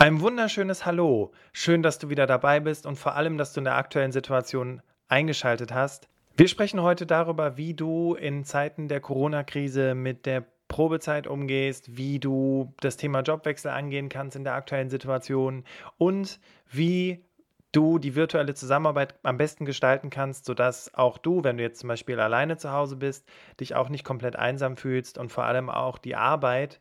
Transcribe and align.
Ein 0.00 0.22
wunderschönes 0.22 0.86
Hallo. 0.86 1.30
Schön, 1.52 1.82
dass 1.82 1.98
du 1.98 2.08
wieder 2.08 2.26
dabei 2.26 2.58
bist 2.58 2.86
und 2.86 2.96
vor 2.96 3.16
allem, 3.16 3.36
dass 3.36 3.52
du 3.52 3.60
in 3.60 3.64
der 3.64 3.76
aktuellen 3.76 4.12
Situation 4.12 4.80
eingeschaltet 5.08 5.74
hast. 5.74 6.08
Wir 6.34 6.48
sprechen 6.48 6.80
heute 6.80 7.04
darüber, 7.04 7.58
wie 7.58 7.74
du 7.74 8.14
in 8.14 8.46
Zeiten 8.46 8.88
der 8.88 9.02
Corona-Krise 9.02 9.94
mit 9.94 10.24
der 10.24 10.46
Probezeit 10.68 11.26
umgehst, 11.26 11.98
wie 11.98 12.18
du 12.18 12.72
das 12.80 12.96
Thema 12.96 13.20
Jobwechsel 13.20 13.72
angehen 13.72 14.08
kannst 14.08 14.36
in 14.36 14.44
der 14.44 14.54
aktuellen 14.54 14.88
Situation 14.88 15.64
und 15.98 16.40
wie 16.70 17.22
du 17.70 17.98
die 17.98 18.14
virtuelle 18.14 18.54
Zusammenarbeit 18.54 19.16
am 19.22 19.36
besten 19.36 19.66
gestalten 19.66 20.08
kannst, 20.08 20.46
sodass 20.46 20.94
auch 20.94 21.18
du, 21.18 21.44
wenn 21.44 21.58
du 21.58 21.62
jetzt 21.62 21.80
zum 21.80 21.88
Beispiel 21.88 22.18
alleine 22.20 22.56
zu 22.56 22.72
Hause 22.72 22.96
bist, 22.96 23.28
dich 23.60 23.74
auch 23.74 23.90
nicht 23.90 24.04
komplett 24.04 24.36
einsam 24.36 24.78
fühlst 24.78 25.18
und 25.18 25.30
vor 25.30 25.44
allem 25.44 25.68
auch 25.68 25.98
die 25.98 26.16
Arbeit 26.16 26.80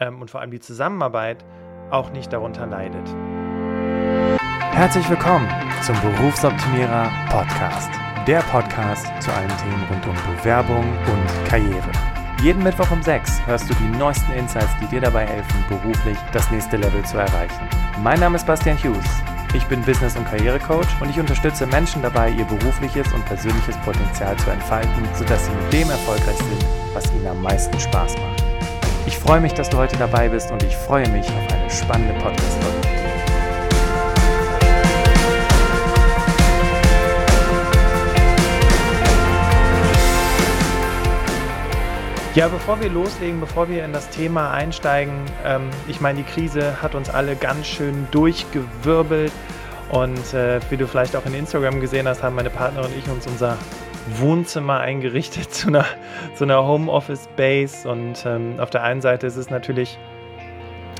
ähm, 0.00 0.20
und 0.20 0.30
vor 0.30 0.40
allem 0.40 0.50
die 0.50 0.60
Zusammenarbeit 0.60 1.44
auch 1.90 2.10
nicht 2.10 2.32
darunter 2.32 2.66
leidet. 2.66 3.06
Herzlich 4.72 5.08
willkommen 5.10 5.48
zum 5.82 6.00
Berufsoptimierer 6.00 7.10
Podcast. 7.30 7.90
Der 8.26 8.40
Podcast 8.40 9.06
zu 9.20 9.32
allen 9.32 9.48
Themen 9.58 9.84
rund 9.90 10.06
um 10.06 10.36
Bewerbung 10.36 10.84
und 10.84 11.48
Karriere. 11.48 11.90
Jeden 12.42 12.62
Mittwoch 12.62 12.90
um 12.90 13.02
6 13.02 13.46
hörst 13.46 13.68
du 13.68 13.74
die 13.74 13.98
neuesten 13.98 14.32
Insights, 14.32 14.74
die 14.80 14.86
dir 14.86 15.00
dabei 15.00 15.26
helfen, 15.26 15.64
beruflich 15.68 16.16
das 16.32 16.50
nächste 16.50 16.78
Level 16.78 17.04
zu 17.04 17.18
erreichen. 17.18 17.68
Mein 18.02 18.20
Name 18.20 18.36
ist 18.36 18.46
Bastian 18.46 18.78
Hughes. 18.78 19.22
Ich 19.52 19.64
bin 19.66 19.82
Business- 19.82 20.16
und 20.16 20.24
Karrierecoach 20.26 20.86
und 21.00 21.10
ich 21.10 21.18
unterstütze 21.18 21.66
Menschen 21.66 22.02
dabei, 22.02 22.30
ihr 22.30 22.44
berufliches 22.44 23.12
und 23.12 23.24
persönliches 23.26 23.76
Potenzial 23.78 24.36
zu 24.36 24.50
entfalten, 24.50 25.08
sodass 25.14 25.46
sie 25.46 25.52
mit 25.52 25.72
dem 25.72 25.90
erfolgreich 25.90 26.38
sind, 26.38 26.64
was 26.94 27.12
ihnen 27.12 27.26
am 27.26 27.42
meisten 27.42 27.78
Spaß 27.78 28.16
macht. 28.16 28.49
Ich 29.10 29.18
freue 29.18 29.40
mich, 29.40 29.52
dass 29.54 29.68
du 29.68 29.76
heute 29.76 29.96
dabei 29.96 30.28
bist 30.28 30.52
und 30.52 30.62
ich 30.62 30.76
freue 30.76 31.08
mich 31.08 31.26
auf 31.26 31.52
eine 31.52 31.68
spannende 31.68 32.14
Podcast-Folge. 32.14 32.88
Ja, 42.36 42.46
bevor 42.46 42.80
wir 42.80 42.88
loslegen, 42.88 43.40
bevor 43.40 43.68
wir 43.68 43.84
in 43.84 43.92
das 43.92 44.08
Thema 44.10 44.52
einsteigen, 44.52 45.24
ähm, 45.44 45.70
ich 45.88 46.00
meine, 46.00 46.22
die 46.22 46.24
Krise 46.24 46.80
hat 46.80 46.94
uns 46.94 47.10
alle 47.10 47.34
ganz 47.34 47.66
schön 47.66 48.06
durchgewirbelt. 48.12 49.32
Und 49.88 50.34
äh, 50.34 50.60
wie 50.70 50.76
du 50.76 50.86
vielleicht 50.86 51.16
auch 51.16 51.26
in 51.26 51.34
Instagram 51.34 51.80
gesehen 51.80 52.06
hast, 52.06 52.22
haben 52.22 52.36
meine 52.36 52.50
Partner 52.50 52.84
und 52.84 52.96
ich 52.96 53.08
uns 53.08 53.26
unser 53.26 53.58
Wohnzimmer 54.18 54.80
eingerichtet 54.80 55.52
zu 55.54 55.68
einer, 55.68 55.84
zu 56.34 56.44
einer 56.44 56.66
Homeoffice-Base. 56.66 57.88
Und 57.88 58.24
ähm, 58.26 58.58
auf 58.58 58.70
der 58.70 58.82
einen 58.82 59.00
Seite 59.00 59.26
ist 59.26 59.36
es 59.36 59.50
natürlich 59.50 59.98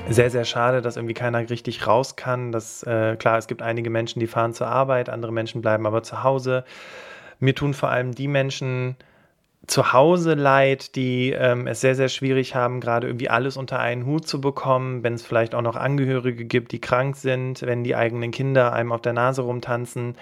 sehr, 0.09 0.31
sehr 0.31 0.45
schade, 0.45 0.83
dass 0.83 0.97
irgendwie 0.97 1.15
keiner 1.15 1.49
richtig 1.49 1.87
raus 1.87 2.17
kann. 2.17 2.53
Dass, 2.53 2.83
äh, 2.83 3.17
klar, 3.17 3.39
es 3.39 3.47
gibt 3.47 3.63
einige 3.63 3.91
Menschen, 3.91 4.21
die 4.21 4.27
fahren 4.27 4.55
zur 4.55 4.67
Arbeit, 4.67 5.09
andere 5.09 5.33
Menschen 5.33 5.63
bleiben 5.63 5.87
aber 5.87 6.03
zu 6.03 6.23
Hause. 6.23 6.65
Mir 7.39 7.55
tun 7.55 7.75
vor 7.75 7.91
allem 7.91 8.13
die 8.15 8.29
Menschen 8.29 8.97
zu 9.67 9.93
Hause 9.93 10.35
leid, 10.35 10.97
die 10.97 11.31
ähm, 11.31 11.67
es 11.67 11.81
sehr, 11.81 11.95
sehr 11.95 12.09
schwierig 12.09 12.55
haben, 12.55 12.81
gerade 12.81 13.07
irgendwie 13.07 13.29
alles 13.29 13.57
unter 13.57 13.79
einen 13.79 14.07
Hut 14.07 14.27
zu 14.27 14.41
bekommen, 14.41 15.03
wenn 15.05 15.15
es 15.15 15.23
vielleicht 15.23 15.55
auch 15.55 15.63
noch 15.63 15.77
Angehörige 15.77 16.45
gibt, 16.45 16.73
die 16.73 16.81
krank 16.81 17.17
sind, 17.17 17.63
wenn 17.63 17.85
die 17.85 17.95
eigenen 17.95 18.31
Kinder 18.31 18.73
einem 18.73 18.91
auf 18.91 19.03
der 19.03 19.13
Nase 19.13 19.43
rumtanzen. 19.43 20.17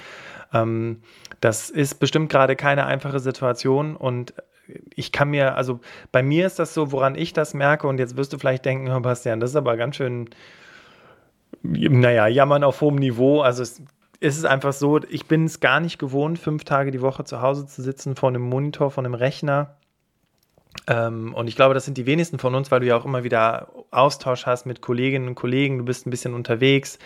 Ähm, 0.53 1.03
das 1.41 1.71
ist 1.71 2.01
bestimmt 2.01 2.31
gerade 2.31 2.57
keine 2.57 2.87
einfache 2.87 3.21
Situation 3.21 3.97
und 3.97 4.35
ich 4.95 5.13
kann 5.13 5.31
mir, 5.31 5.57
also 5.57 5.81
bei 6.13 6.23
mir 6.23 6.47
ist 6.47 6.59
das 6.59 6.75
so, 6.75 6.93
woran 6.93 7.15
ich 7.15 7.33
das 7.33 7.55
merke 7.55 7.87
und 7.87 7.99
jetzt 7.99 8.17
wirst 8.17 8.33
du 8.33 8.39
vielleicht 8.39 8.65
denken, 8.65 8.91
oh 8.91 9.01
Bastian, 9.01 9.41
das 9.41 9.51
ist 9.51 9.57
aber 9.57 9.77
ganz 9.77 9.97
schön, 9.97 10.29
naja, 11.63 12.27
jammern 12.27 12.65
auf 12.65 12.81
hohem 12.81 12.97
Niveau. 12.97 13.41
Also 13.41 13.63
es 13.63 13.83
ist 14.21 14.39
es 14.39 14.45
einfach 14.45 14.73
so, 14.73 15.01
ich 15.09 15.27
bin 15.27 15.45
es 15.45 15.61
gar 15.61 15.81
nicht 15.81 15.99
gewohnt, 15.99 16.39
fünf 16.39 16.65
Tage 16.65 16.91
die 16.91 17.01
Woche 17.01 17.25
zu 17.25 17.41
Hause 17.41 17.67
zu 17.67 17.83
sitzen 17.83 18.17
vor 18.17 18.29
einem 18.29 18.43
Monitor, 18.43 18.91
vor 18.91 19.05
einem 19.05 19.15
Rechner. 19.15 19.77
Ähm, 20.87 21.35
und 21.35 21.49
ich 21.49 21.57
glaube, 21.57 21.75
das 21.75 21.85
sind 21.85 21.99
die 21.99 22.07
wenigsten 22.07 22.39
von 22.39 22.55
uns, 22.55 22.71
weil 22.71 22.81
du 22.81 22.87
ja 22.87 22.97
auch 22.97 23.05
immer 23.05 23.25
wieder 23.25 23.69
Austausch 23.91 24.47
hast 24.47 24.67
mit 24.67 24.81
Kolleginnen 24.81 25.29
und 25.29 25.35
Kollegen. 25.35 25.79
Du 25.79 25.85
bist 25.85 26.07
ein 26.07 26.11
bisschen 26.11 26.35
unterwegs 26.35 26.99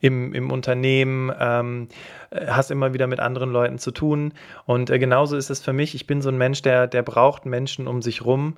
im, 0.00 0.34
im 0.34 0.50
Unternehmen, 0.50 1.32
ähm, 1.38 1.88
hast 2.46 2.70
immer 2.70 2.94
wieder 2.94 3.06
mit 3.06 3.20
anderen 3.20 3.50
Leuten 3.50 3.78
zu 3.78 3.90
tun. 3.90 4.32
Und 4.66 4.90
äh, 4.90 4.98
genauso 4.98 5.36
ist 5.36 5.50
es 5.50 5.60
für 5.60 5.72
mich. 5.72 5.94
Ich 5.94 6.06
bin 6.06 6.22
so 6.22 6.28
ein 6.28 6.38
Mensch, 6.38 6.62
der, 6.62 6.86
der 6.86 7.02
braucht 7.02 7.46
Menschen 7.46 7.88
um 7.88 8.02
sich 8.02 8.24
rum. 8.24 8.56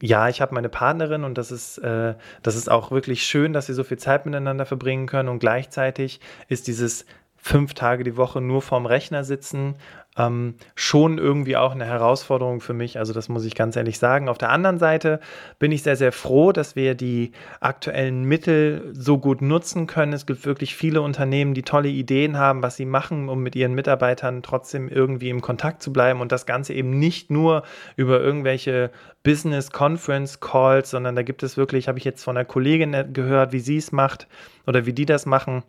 Ja, 0.00 0.28
ich 0.28 0.40
habe 0.40 0.54
meine 0.54 0.68
Partnerin 0.68 1.22
und 1.22 1.38
das 1.38 1.52
ist, 1.52 1.78
äh, 1.78 2.14
das 2.42 2.56
ist 2.56 2.70
auch 2.70 2.90
wirklich 2.90 3.24
schön, 3.24 3.52
dass 3.52 3.66
sie 3.66 3.74
so 3.74 3.84
viel 3.84 3.98
Zeit 3.98 4.26
miteinander 4.26 4.66
verbringen 4.66 5.06
können. 5.06 5.28
Und 5.28 5.38
gleichzeitig 5.38 6.20
ist 6.48 6.66
dieses 6.66 7.06
fünf 7.36 7.74
Tage 7.74 8.04
die 8.04 8.16
Woche 8.16 8.40
nur 8.40 8.62
vorm 8.62 8.86
Rechner 8.86 9.24
sitzen, 9.24 9.74
ähm, 10.18 10.54
schon 10.74 11.16
irgendwie 11.18 11.56
auch 11.56 11.72
eine 11.72 11.86
Herausforderung 11.86 12.60
für 12.60 12.74
mich. 12.74 12.98
Also 12.98 13.12
das 13.12 13.28
muss 13.28 13.44
ich 13.44 13.54
ganz 13.54 13.76
ehrlich 13.76 13.98
sagen. 13.98 14.28
Auf 14.28 14.38
der 14.38 14.50
anderen 14.50 14.78
Seite 14.78 15.20
bin 15.58 15.72
ich 15.72 15.82
sehr, 15.82 15.96
sehr 15.96 16.12
froh, 16.12 16.52
dass 16.52 16.76
wir 16.76 16.94
die 16.94 17.32
aktuellen 17.60 18.24
Mittel 18.24 18.90
so 18.92 19.18
gut 19.18 19.40
nutzen 19.40 19.86
können. 19.86 20.12
Es 20.12 20.26
gibt 20.26 20.44
wirklich 20.44 20.74
viele 20.74 21.00
Unternehmen, 21.00 21.54
die 21.54 21.62
tolle 21.62 21.88
Ideen 21.88 22.36
haben, 22.36 22.62
was 22.62 22.76
sie 22.76 22.84
machen, 22.84 23.28
um 23.28 23.42
mit 23.42 23.56
ihren 23.56 23.74
Mitarbeitern 23.74 24.42
trotzdem 24.42 24.88
irgendwie 24.88 25.30
im 25.30 25.40
Kontakt 25.40 25.82
zu 25.82 25.92
bleiben 25.92 26.20
und 26.20 26.30
das 26.30 26.44
Ganze 26.44 26.74
eben 26.74 26.98
nicht 26.98 27.30
nur 27.30 27.62
über 27.96 28.20
irgendwelche 28.20 28.90
Business 29.22 29.70
Conference 29.70 30.40
Calls, 30.40 30.90
sondern 30.90 31.16
da 31.16 31.22
gibt 31.22 31.42
es 31.42 31.56
wirklich, 31.56 31.88
habe 31.88 31.98
ich 31.98 32.04
jetzt 32.04 32.24
von 32.24 32.36
einer 32.36 32.44
Kollegin 32.44 33.12
gehört, 33.14 33.52
wie 33.52 33.60
sie 33.60 33.78
es 33.78 33.92
macht 33.92 34.26
oder 34.66 34.84
wie 34.84 34.92
die 34.92 35.06
das 35.06 35.26
machen 35.26 35.62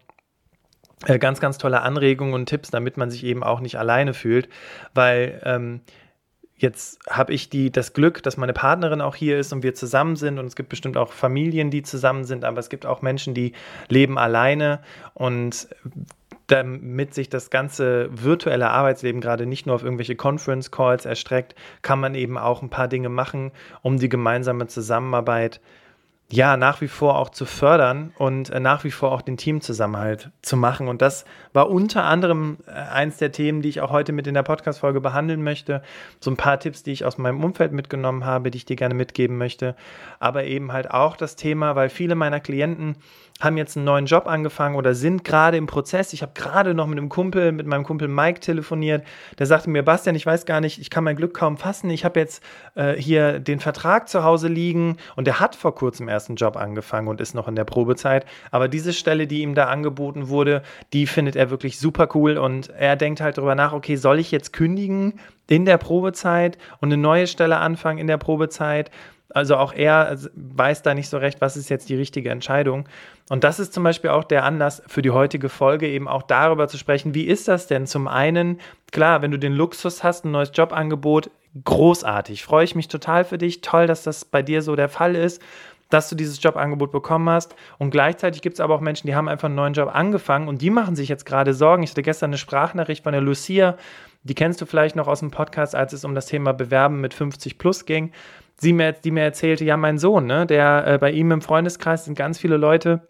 ganz, 1.05 1.39
ganz 1.39 1.57
tolle 1.57 1.81
Anregungen 1.81 2.33
und 2.33 2.47
Tipps, 2.47 2.71
damit 2.71 2.97
man 2.97 3.11
sich 3.11 3.23
eben 3.23 3.43
auch 3.43 3.59
nicht 3.59 3.77
alleine 3.77 4.13
fühlt, 4.13 4.49
weil 4.93 5.41
ähm, 5.43 5.81
jetzt 6.55 6.99
habe 7.09 7.33
ich 7.33 7.49
die, 7.49 7.71
das 7.71 7.93
Glück, 7.93 8.23
dass 8.23 8.37
meine 8.37 8.53
Partnerin 8.53 9.01
auch 9.01 9.15
hier 9.15 9.37
ist 9.37 9.51
und 9.53 9.63
wir 9.63 9.73
zusammen 9.73 10.15
sind 10.15 10.39
und 10.39 10.45
es 10.45 10.55
gibt 10.55 10.69
bestimmt 10.69 10.97
auch 10.97 11.11
Familien, 11.11 11.71
die 11.71 11.83
zusammen 11.83 12.23
sind, 12.23 12.45
aber 12.45 12.59
es 12.59 12.69
gibt 12.69 12.85
auch 12.85 13.01
Menschen, 13.01 13.33
die 13.33 13.53
leben 13.89 14.17
alleine 14.17 14.79
und 15.13 15.67
damit 16.47 17.13
sich 17.13 17.29
das 17.29 17.49
ganze 17.49 18.09
virtuelle 18.11 18.69
Arbeitsleben 18.69 19.21
gerade 19.21 19.45
nicht 19.45 19.65
nur 19.65 19.75
auf 19.75 19.83
irgendwelche 19.83 20.15
Conference 20.15 20.71
Calls 20.71 21.05
erstreckt, 21.05 21.55
kann 21.81 21.99
man 21.99 22.15
eben 22.15 22.37
auch 22.37 22.61
ein 22.61 22.69
paar 22.69 22.87
Dinge 22.87 23.09
machen, 23.09 23.51
um 23.81 23.97
die 23.97 24.09
gemeinsame 24.09 24.67
Zusammenarbeit 24.67 25.55
zu 25.55 25.82
ja, 26.31 26.57
nach 26.57 26.81
wie 26.81 26.87
vor 26.87 27.19
auch 27.19 27.29
zu 27.29 27.45
fördern 27.45 28.11
und 28.17 28.49
äh, 28.49 28.59
nach 28.59 28.83
wie 28.83 28.91
vor 28.91 29.11
auch 29.11 29.21
den 29.21 29.37
Teamzusammenhalt 29.37 30.31
zu 30.41 30.57
machen. 30.57 30.87
Und 30.87 31.01
das 31.01 31.25
war 31.53 31.69
unter 31.69 32.05
anderem 32.05 32.57
äh, 32.65 32.71
eins 32.71 33.17
der 33.17 33.31
Themen, 33.31 33.61
die 33.61 33.69
ich 33.69 33.81
auch 33.81 33.91
heute 33.91 34.13
mit 34.13 34.25
in 34.25 34.33
der 34.33 34.43
Podcast-Folge 34.43 34.99
behandeln 34.99 35.43
möchte. 35.43 35.83
So 36.19 36.31
ein 36.31 36.37
paar 36.37 36.59
Tipps, 36.59 36.81
die 36.81 36.91
ich 36.91 37.05
aus 37.05 37.17
meinem 37.17 37.43
Umfeld 37.43 37.71
mitgenommen 37.71 38.25
habe, 38.25 38.49
die 38.49 38.57
ich 38.57 38.65
dir 38.65 38.75
gerne 38.75 38.95
mitgeben 38.95 39.37
möchte. 39.37 39.75
Aber 40.19 40.45
eben 40.45 40.71
halt 40.71 40.89
auch 40.89 41.17
das 41.17 41.35
Thema, 41.35 41.75
weil 41.75 41.89
viele 41.89 42.15
meiner 42.15 42.39
Klienten 42.39 42.95
haben 43.41 43.57
jetzt 43.57 43.75
einen 43.75 43.85
neuen 43.85 44.05
Job 44.05 44.27
angefangen 44.27 44.75
oder 44.75 44.95
sind 44.95 45.23
gerade 45.23 45.57
im 45.57 45.67
Prozess. 45.67 46.13
Ich 46.13 46.21
habe 46.21 46.31
gerade 46.33 46.73
noch 46.73 46.87
mit 46.87 46.97
einem 46.97 47.09
Kumpel, 47.09 47.51
mit 47.51 47.65
meinem 47.65 47.83
Kumpel 47.83 48.07
Mike 48.07 48.39
telefoniert. 48.39 49.05
Der 49.37 49.45
sagte 49.45 49.69
mir, 49.69 49.83
Bastian, 49.83 50.15
ich 50.15 50.25
weiß 50.25 50.45
gar 50.45 50.61
nicht, 50.61 50.79
ich 50.79 50.89
kann 50.89 51.03
mein 51.03 51.15
Glück 51.15 51.33
kaum 51.33 51.57
fassen. 51.57 51.89
Ich 51.89 52.05
habe 52.05 52.19
jetzt 52.19 52.43
äh, 52.75 52.93
hier 52.93 53.39
den 53.39 53.59
Vertrag 53.59 54.07
zu 54.07 54.23
Hause 54.23 54.47
liegen 54.47 54.97
und 55.15 55.25
der 55.25 55.39
hat 55.39 55.55
vor 55.55 55.75
kurzem 55.75 56.07
erst 56.13 56.29
einen 56.29 56.37
Job 56.37 56.55
angefangen 56.55 57.07
und 57.07 57.21
ist 57.21 57.35
noch 57.35 57.47
in 57.47 57.55
der 57.55 57.65
Probezeit. 57.65 58.25
Aber 58.51 58.67
diese 58.67 58.93
Stelle, 58.93 59.27
die 59.27 59.41
ihm 59.41 59.55
da 59.55 59.65
angeboten 59.65 60.29
wurde, 60.29 60.63
die 60.93 61.07
findet 61.07 61.35
er 61.35 61.49
wirklich 61.49 61.79
super 61.79 62.07
cool 62.15 62.37
und 62.37 62.69
er 62.69 62.95
denkt 62.95 63.21
halt 63.21 63.37
darüber 63.37 63.55
nach, 63.55 63.73
okay, 63.73 63.95
soll 63.95 64.19
ich 64.19 64.31
jetzt 64.31 64.53
kündigen 64.53 65.19
in 65.47 65.65
der 65.65 65.77
Probezeit 65.77 66.57
und 66.79 66.93
eine 66.93 67.01
neue 67.01 67.27
Stelle 67.27 67.57
anfangen 67.57 67.99
in 67.99 68.07
der 68.07 68.17
Probezeit? 68.17 68.89
Also 69.33 69.55
auch 69.57 69.73
er 69.73 70.17
weiß 70.35 70.83
da 70.83 70.93
nicht 70.93 71.09
so 71.09 71.17
recht, 71.17 71.41
was 71.41 71.57
ist 71.57 71.69
jetzt 71.69 71.89
die 71.89 71.95
richtige 71.95 72.29
Entscheidung. 72.29 72.87
Und 73.29 73.43
das 73.43 73.59
ist 73.59 73.73
zum 73.73 73.83
Beispiel 73.83 74.11
auch 74.11 74.23
der 74.23 74.43
Anlass 74.43 74.83
für 74.87 75.01
die 75.01 75.11
heutige 75.11 75.49
Folge, 75.49 75.87
eben 75.87 76.07
auch 76.07 76.23
darüber 76.23 76.67
zu 76.67 76.77
sprechen, 76.77 77.15
wie 77.15 77.23
ist 77.23 77.47
das 77.47 77.67
denn? 77.67 77.87
Zum 77.87 78.07
einen, 78.07 78.59
klar, 78.91 79.21
wenn 79.21 79.31
du 79.31 79.39
den 79.39 79.53
Luxus 79.53 80.03
hast, 80.03 80.25
ein 80.25 80.31
neues 80.31 80.51
Jobangebot, 80.53 81.31
großartig, 81.63 82.43
freue 82.43 82.65
ich 82.65 82.75
mich 82.75 82.87
total 82.87 83.25
für 83.25 83.37
dich, 83.37 83.61
toll, 83.61 83.87
dass 83.87 84.03
das 84.03 84.25
bei 84.25 84.41
dir 84.41 84.61
so 84.61 84.75
der 84.75 84.89
Fall 84.89 85.15
ist 85.15 85.41
dass 85.93 86.09
du 86.09 86.15
dieses 86.15 86.41
Jobangebot 86.41 86.91
bekommen 86.91 87.29
hast. 87.29 87.55
Und 87.77 87.91
gleichzeitig 87.91 88.41
gibt 88.41 88.55
es 88.55 88.59
aber 88.59 88.75
auch 88.75 88.81
Menschen, 88.81 89.07
die 89.07 89.15
haben 89.15 89.29
einfach 89.29 89.47
einen 89.47 89.55
neuen 89.55 89.73
Job 89.73 89.89
angefangen 89.93 90.47
und 90.47 90.61
die 90.61 90.69
machen 90.69 90.95
sich 90.95 91.09
jetzt 91.09 91.25
gerade 91.25 91.53
Sorgen. 91.53 91.83
Ich 91.83 91.91
hatte 91.91 92.01
gestern 92.01 92.31
eine 92.31 92.37
Sprachnachricht 92.37 93.03
von 93.03 93.13
der 93.13 93.21
Lucia, 93.21 93.77
die 94.23 94.35
kennst 94.35 94.61
du 94.61 94.65
vielleicht 94.65 94.95
noch 94.95 95.07
aus 95.07 95.19
dem 95.19 95.31
Podcast, 95.31 95.75
als 95.75 95.93
es 95.93 96.05
um 96.05 96.15
das 96.15 96.27
Thema 96.27 96.53
Bewerben 96.53 97.01
mit 97.01 97.13
50 97.13 97.57
plus 97.57 97.85
ging 97.85 98.11
sie 98.55 98.73
mir, 98.73 98.93
die 98.93 99.11
mir 99.11 99.23
erzählte, 99.23 99.65
ja, 99.65 99.77
mein 99.77 99.97
Sohn, 99.97 100.25
ne, 100.25 100.45
der 100.45 100.87
äh, 100.87 100.97
bei 100.97 101.11
ihm 101.11 101.31
im 101.31 101.41
Freundeskreis 101.41 102.05
sind 102.05 102.17
ganz 102.17 102.39
viele 102.39 102.57
Leute, 102.57 103.07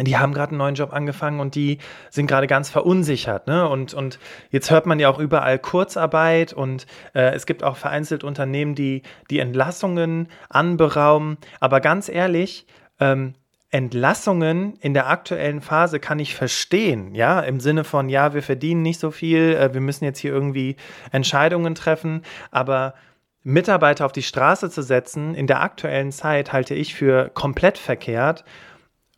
die 0.00 0.16
haben 0.16 0.32
gerade 0.32 0.52
einen 0.52 0.58
neuen 0.58 0.74
Job 0.74 0.92
angefangen 0.94 1.38
und 1.38 1.54
die 1.54 1.78
sind 2.08 2.26
gerade 2.26 2.46
ganz 2.46 2.70
verunsichert. 2.70 3.46
Ne? 3.46 3.68
Und, 3.68 3.92
und 3.92 4.18
jetzt 4.50 4.70
hört 4.70 4.86
man 4.86 4.98
ja 4.98 5.10
auch 5.10 5.18
überall 5.18 5.58
Kurzarbeit 5.58 6.54
und 6.54 6.86
äh, 7.14 7.34
es 7.34 7.44
gibt 7.44 7.62
auch 7.62 7.76
vereinzelt 7.76 8.24
Unternehmen, 8.24 8.74
die 8.74 9.02
die 9.28 9.38
Entlassungen 9.38 10.28
anberaumen. 10.48 11.36
Aber 11.60 11.80
ganz 11.80 12.08
ehrlich, 12.08 12.66
ähm, 13.00 13.34
Entlassungen 13.70 14.76
in 14.80 14.94
der 14.94 15.08
aktuellen 15.08 15.60
Phase 15.60 16.00
kann 16.00 16.18
ich 16.18 16.34
verstehen, 16.34 17.14
ja, 17.14 17.40
im 17.40 17.60
Sinne 17.60 17.84
von, 17.84 18.08
ja, 18.08 18.32
wir 18.32 18.42
verdienen 18.42 18.80
nicht 18.80 19.00
so 19.00 19.10
viel, 19.10 19.54
äh, 19.54 19.74
wir 19.74 19.82
müssen 19.82 20.04
jetzt 20.06 20.18
hier 20.18 20.32
irgendwie 20.32 20.76
Entscheidungen 21.10 21.74
treffen, 21.74 22.22
aber 22.50 22.94
Mitarbeiter 23.42 24.06
auf 24.06 24.12
die 24.12 24.22
Straße 24.22 24.70
zu 24.70 24.82
setzen 24.82 25.34
in 25.34 25.46
der 25.46 25.60
aktuellen 25.60 26.12
Zeit 26.12 26.52
halte 26.52 26.74
ich 26.74 26.94
für 26.94 27.28
komplett 27.34 27.76
verkehrt 27.76 28.44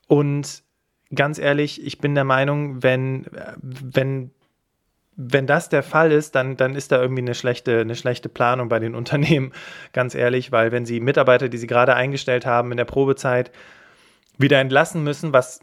und 0.08 0.63
ganz 1.14 1.38
ehrlich, 1.38 1.84
ich 1.84 1.98
bin 1.98 2.14
der 2.14 2.24
Meinung, 2.24 2.82
wenn, 2.82 3.26
wenn 3.60 4.30
wenn 5.16 5.46
das 5.46 5.68
der 5.68 5.82
Fall 5.82 6.10
ist, 6.10 6.34
dann, 6.34 6.56
dann 6.56 6.74
ist 6.74 6.90
da 6.90 7.00
irgendwie 7.00 7.22
eine 7.22 7.34
schlechte, 7.34 7.80
eine 7.80 7.94
schlechte 7.94 8.28
Planung 8.28 8.68
bei 8.68 8.78
den 8.78 8.94
Unternehmen, 8.96 9.52
ganz 9.92 10.14
ehrlich, 10.14 10.52
weil 10.52 10.72
wenn 10.72 10.86
sie 10.86 11.00
Mitarbeiter, 11.00 11.48
die 11.48 11.58
sie 11.58 11.66
gerade 11.66 11.94
eingestellt 11.94 12.46
haben 12.46 12.70
in 12.70 12.76
der 12.76 12.84
Probezeit, 12.84 13.50
wieder 14.36 14.58
entlassen 14.60 15.04
müssen, 15.04 15.32
was 15.32 15.60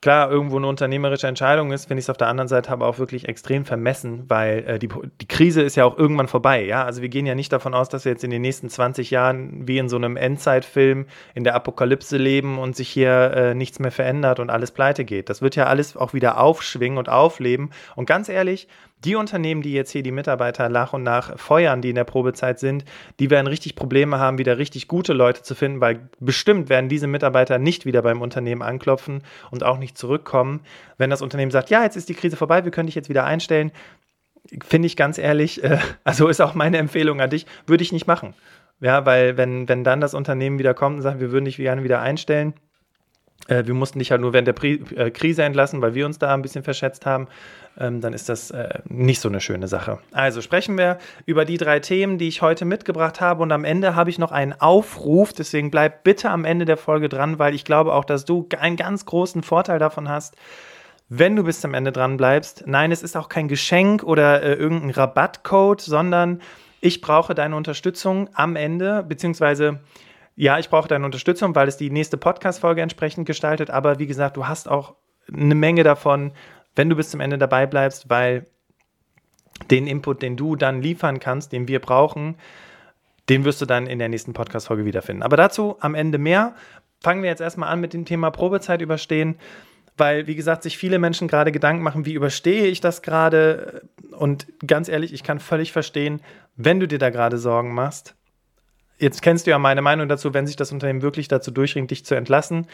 klar 0.00 0.30
irgendwo 0.30 0.56
eine 0.56 0.66
unternehmerische 0.66 1.26
Entscheidung 1.26 1.72
ist, 1.72 1.86
finde 1.86 2.00
ich 2.00 2.06
es 2.06 2.10
auf 2.10 2.16
der 2.16 2.28
anderen 2.28 2.48
Seite 2.48 2.70
aber 2.70 2.86
auch 2.86 2.98
wirklich 2.98 3.28
extrem 3.28 3.64
vermessen, 3.66 4.24
weil 4.28 4.64
äh, 4.66 4.78
die, 4.78 4.88
die 5.20 5.28
Krise 5.28 5.60
ist 5.60 5.76
ja 5.76 5.84
auch 5.84 5.98
irgendwann 5.98 6.28
vorbei. 6.28 6.64
Ja, 6.64 6.84
also 6.84 7.02
wir 7.02 7.10
gehen 7.10 7.26
ja 7.26 7.34
nicht 7.34 7.52
davon 7.52 7.74
aus, 7.74 7.88
dass 7.90 8.04
wir 8.04 8.12
jetzt 8.12 8.24
in 8.24 8.30
den 8.30 8.40
nächsten 8.40 8.70
20 8.70 9.10
Jahren 9.10 9.68
wie 9.68 9.78
in 9.78 9.88
so 9.88 9.96
einem 9.96 10.16
Endzeitfilm 10.16 11.06
in 11.34 11.44
der 11.44 11.54
Apokalypse 11.54 12.16
leben 12.16 12.58
und 12.58 12.76
sich 12.76 12.88
hier 12.88 13.32
äh, 13.34 13.54
nichts 13.54 13.78
mehr 13.78 13.92
verändert 13.92 14.40
und 14.40 14.48
alles 14.48 14.70
pleite 14.70 15.04
geht. 15.04 15.28
Das 15.28 15.42
wird 15.42 15.54
ja 15.56 15.66
alles 15.66 15.96
auch 15.96 16.14
wieder 16.14 16.40
aufschwingen 16.40 16.98
und 16.98 17.08
aufleben. 17.08 17.70
Und 17.94 18.06
ganz 18.06 18.28
ehrlich, 18.30 18.68
die 19.04 19.14
Unternehmen, 19.14 19.62
die 19.62 19.72
jetzt 19.72 19.90
hier 19.90 20.02
die 20.02 20.10
Mitarbeiter 20.10 20.68
nach 20.68 20.92
und 20.92 21.02
nach 21.02 21.38
feuern, 21.38 21.80
die 21.80 21.88
in 21.88 21.94
der 21.94 22.04
Probezeit 22.04 22.58
sind, 22.58 22.84
die 23.18 23.30
werden 23.30 23.46
richtig 23.46 23.74
Probleme 23.74 24.18
haben, 24.18 24.38
wieder 24.38 24.58
richtig 24.58 24.88
gute 24.88 25.12
Leute 25.12 25.42
zu 25.42 25.54
finden, 25.54 25.80
weil 25.80 26.08
bestimmt 26.20 26.68
werden 26.68 26.88
diese 26.88 27.06
Mitarbeiter 27.06 27.58
nicht 27.58 27.86
wieder 27.86 28.02
beim 28.02 28.20
Unternehmen 28.20 28.62
anklopfen 28.62 29.22
und 29.50 29.64
auch 29.64 29.78
nicht 29.78 29.96
zurückkommen. 29.96 30.60
Wenn 30.98 31.10
das 31.10 31.22
Unternehmen 31.22 31.50
sagt, 31.50 31.70
ja, 31.70 31.82
jetzt 31.82 31.96
ist 31.96 32.08
die 32.08 32.14
Krise 32.14 32.36
vorbei, 32.36 32.64
wir 32.64 32.72
können 32.72 32.86
dich 32.86 32.94
jetzt 32.94 33.08
wieder 33.08 33.24
einstellen, 33.24 33.72
finde 34.62 34.86
ich 34.86 34.96
ganz 34.96 35.18
ehrlich, 35.18 35.62
äh, 35.64 35.78
also 36.04 36.28
ist 36.28 36.40
auch 36.40 36.54
meine 36.54 36.78
Empfehlung 36.78 37.20
an 37.20 37.30
dich, 37.30 37.46
würde 37.66 37.82
ich 37.82 37.92
nicht 37.92 38.06
machen. 38.06 38.34
Ja, 38.80 39.04
weil 39.04 39.36
wenn, 39.36 39.68
wenn 39.68 39.84
dann 39.84 40.00
das 40.00 40.14
Unternehmen 40.14 40.58
wieder 40.58 40.72
kommt 40.72 40.96
und 40.96 41.02
sagt, 41.02 41.20
wir 41.20 41.32
würden 41.32 41.44
dich 41.44 41.56
gerne 41.56 41.84
wieder 41.84 42.00
einstellen, 42.00 42.54
äh, 43.48 43.66
wir 43.66 43.74
mussten 43.74 43.98
dich 43.98 44.10
halt 44.10 44.20
nur 44.20 44.32
während 44.32 44.48
der 44.48 44.52
Pri 44.52 44.82
äh, 44.96 45.10
Krise 45.10 45.42
entlassen, 45.42 45.80
weil 45.82 45.94
wir 45.94 46.06
uns 46.06 46.18
da 46.18 46.34
ein 46.34 46.42
bisschen 46.42 46.62
verschätzt 46.62 47.06
haben. 47.06 47.28
Ähm, 47.78 48.00
dann 48.00 48.12
ist 48.12 48.28
das 48.28 48.50
äh, 48.50 48.80
nicht 48.88 49.20
so 49.20 49.28
eine 49.28 49.40
schöne 49.40 49.68
Sache. 49.68 49.98
Also 50.12 50.42
sprechen 50.42 50.76
wir 50.76 50.98
über 51.24 51.44
die 51.44 51.56
drei 51.56 51.80
Themen, 51.80 52.18
die 52.18 52.28
ich 52.28 52.42
heute 52.42 52.64
mitgebracht 52.64 53.20
habe. 53.20 53.42
Und 53.42 53.52
am 53.52 53.64
Ende 53.64 53.94
habe 53.94 54.10
ich 54.10 54.18
noch 54.18 54.32
einen 54.32 54.52
Aufruf. 54.52 55.32
Deswegen 55.32 55.70
bleib 55.70 56.04
bitte 56.04 56.30
am 56.30 56.44
Ende 56.44 56.64
der 56.64 56.76
Folge 56.76 57.08
dran, 57.08 57.38
weil 57.38 57.54
ich 57.54 57.64
glaube 57.64 57.94
auch, 57.94 58.04
dass 58.04 58.24
du 58.24 58.48
einen 58.58 58.76
ganz 58.76 59.06
großen 59.06 59.42
Vorteil 59.42 59.78
davon 59.78 60.08
hast, 60.08 60.36
wenn 61.08 61.36
du 61.36 61.44
bis 61.44 61.60
zum 61.60 61.74
Ende 61.74 61.92
dran 61.92 62.16
bleibst. 62.16 62.64
Nein, 62.66 62.92
es 62.92 63.02
ist 63.02 63.16
auch 63.16 63.28
kein 63.28 63.48
Geschenk 63.48 64.02
oder 64.02 64.42
äh, 64.42 64.54
irgendein 64.54 64.90
Rabattcode, 64.90 65.80
sondern 65.80 66.40
ich 66.80 67.00
brauche 67.00 67.34
deine 67.34 67.56
Unterstützung 67.56 68.30
am 68.32 68.56
Ende, 68.56 69.04
beziehungsweise 69.06 69.80
ja, 70.36 70.58
ich 70.58 70.70
brauche 70.70 70.88
deine 70.88 71.04
Unterstützung, 71.04 71.54
weil 71.54 71.68
es 71.68 71.76
die 71.76 71.90
nächste 71.90 72.16
Podcast-Folge 72.16 72.82
entsprechend 72.82 73.26
gestaltet. 73.26 73.70
Aber 73.70 73.98
wie 73.98 74.06
gesagt, 74.06 74.36
du 74.36 74.46
hast 74.46 74.68
auch 74.68 74.94
eine 75.32 75.54
Menge 75.54 75.82
davon, 75.82 76.32
wenn 76.74 76.88
du 76.88 76.96
bis 76.96 77.10
zum 77.10 77.20
Ende 77.20 77.38
dabei 77.38 77.66
bleibst, 77.66 78.08
weil 78.08 78.46
den 79.70 79.86
Input, 79.86 80.22
den 80.22 80.36
du 80.36 80.56
dann 80.56 80.80
liefern 80.80 81.20
kannst, 81.20 81.52
den 81.52 81.68
wir 81.68 81.80
brauchen, 81.80 82.36
den 83.28 83.44
wirst 83.44 83.60
du 83.60 83.66
dann 83.66 83.86
in 83.86 83.98
der 83.98 84.08
nächsten 84.08 84.32
Podcast-Folge 84.32 84.84
wiederfinden. 84.84 85.22
Aber 85.22 85.36
dazu 85.36 85.76
am 85.80 85.94
Ende 85.94 86.18
mehr. 86.18 86.54
Fangen 87.02 87.22
wir 87.22 87.30
jetzt 87.30 87.40
erstmal 87.40 87.70
an 87.70 87.80
mit 87.80 87.94
dem 87.94 88.04
Thema 88.04 88.30
Probezeit 88.30 88.82
überstehen, 88.82 89.36
weil, 89.96 90.26
wie 90.26 90.34
gesagt, 90.34 90.62
sich 90.62 90.76
viele 90.76 90.98
Menschen 90.98 91.28
gerade 91.28 91.52
Gedanken 91.52 91.82
machen, 91.82 92.04
wie 92.04 92.12
überstehe 92.12 92.66
ich 92.66 92.80
das 92.80 93.00
gerade? 93.00 93.88
Und 94.12 94.46
ganz 94.66 94.88
ehrlich, 94.88 95.12
ich 95.12 95.22
kann 95.22 95.38
völlig 95.38 95.72
verstehen, 95.72 96.20
wenn 96.56 96.78
du 96.78 96.86
dir 96.86 96.98
da 96.98 97.08
gerade 97.10 97.38
Sorgen 97.38 97.74
machst, 97.74 98.16
Jetzt 99.00 99.22
kennst 99.22 99.46
du 99.46 99.50
ja 99.50 99.58
meine 99.58 99.80
Meinung 99.80 100.08
dazu, 100.08 100.34
wenn 100.34 100.46
sich 100.46 100.56
das 100.56 100.72
Unternehmen 100.72 101.00
wirklich 101.00 101.26
dazu 101.26 101.50
durchringt, 101.50 101.90
dich 101.90 102.04
zu 102.04 102.14
entlassen. 102.14 102.66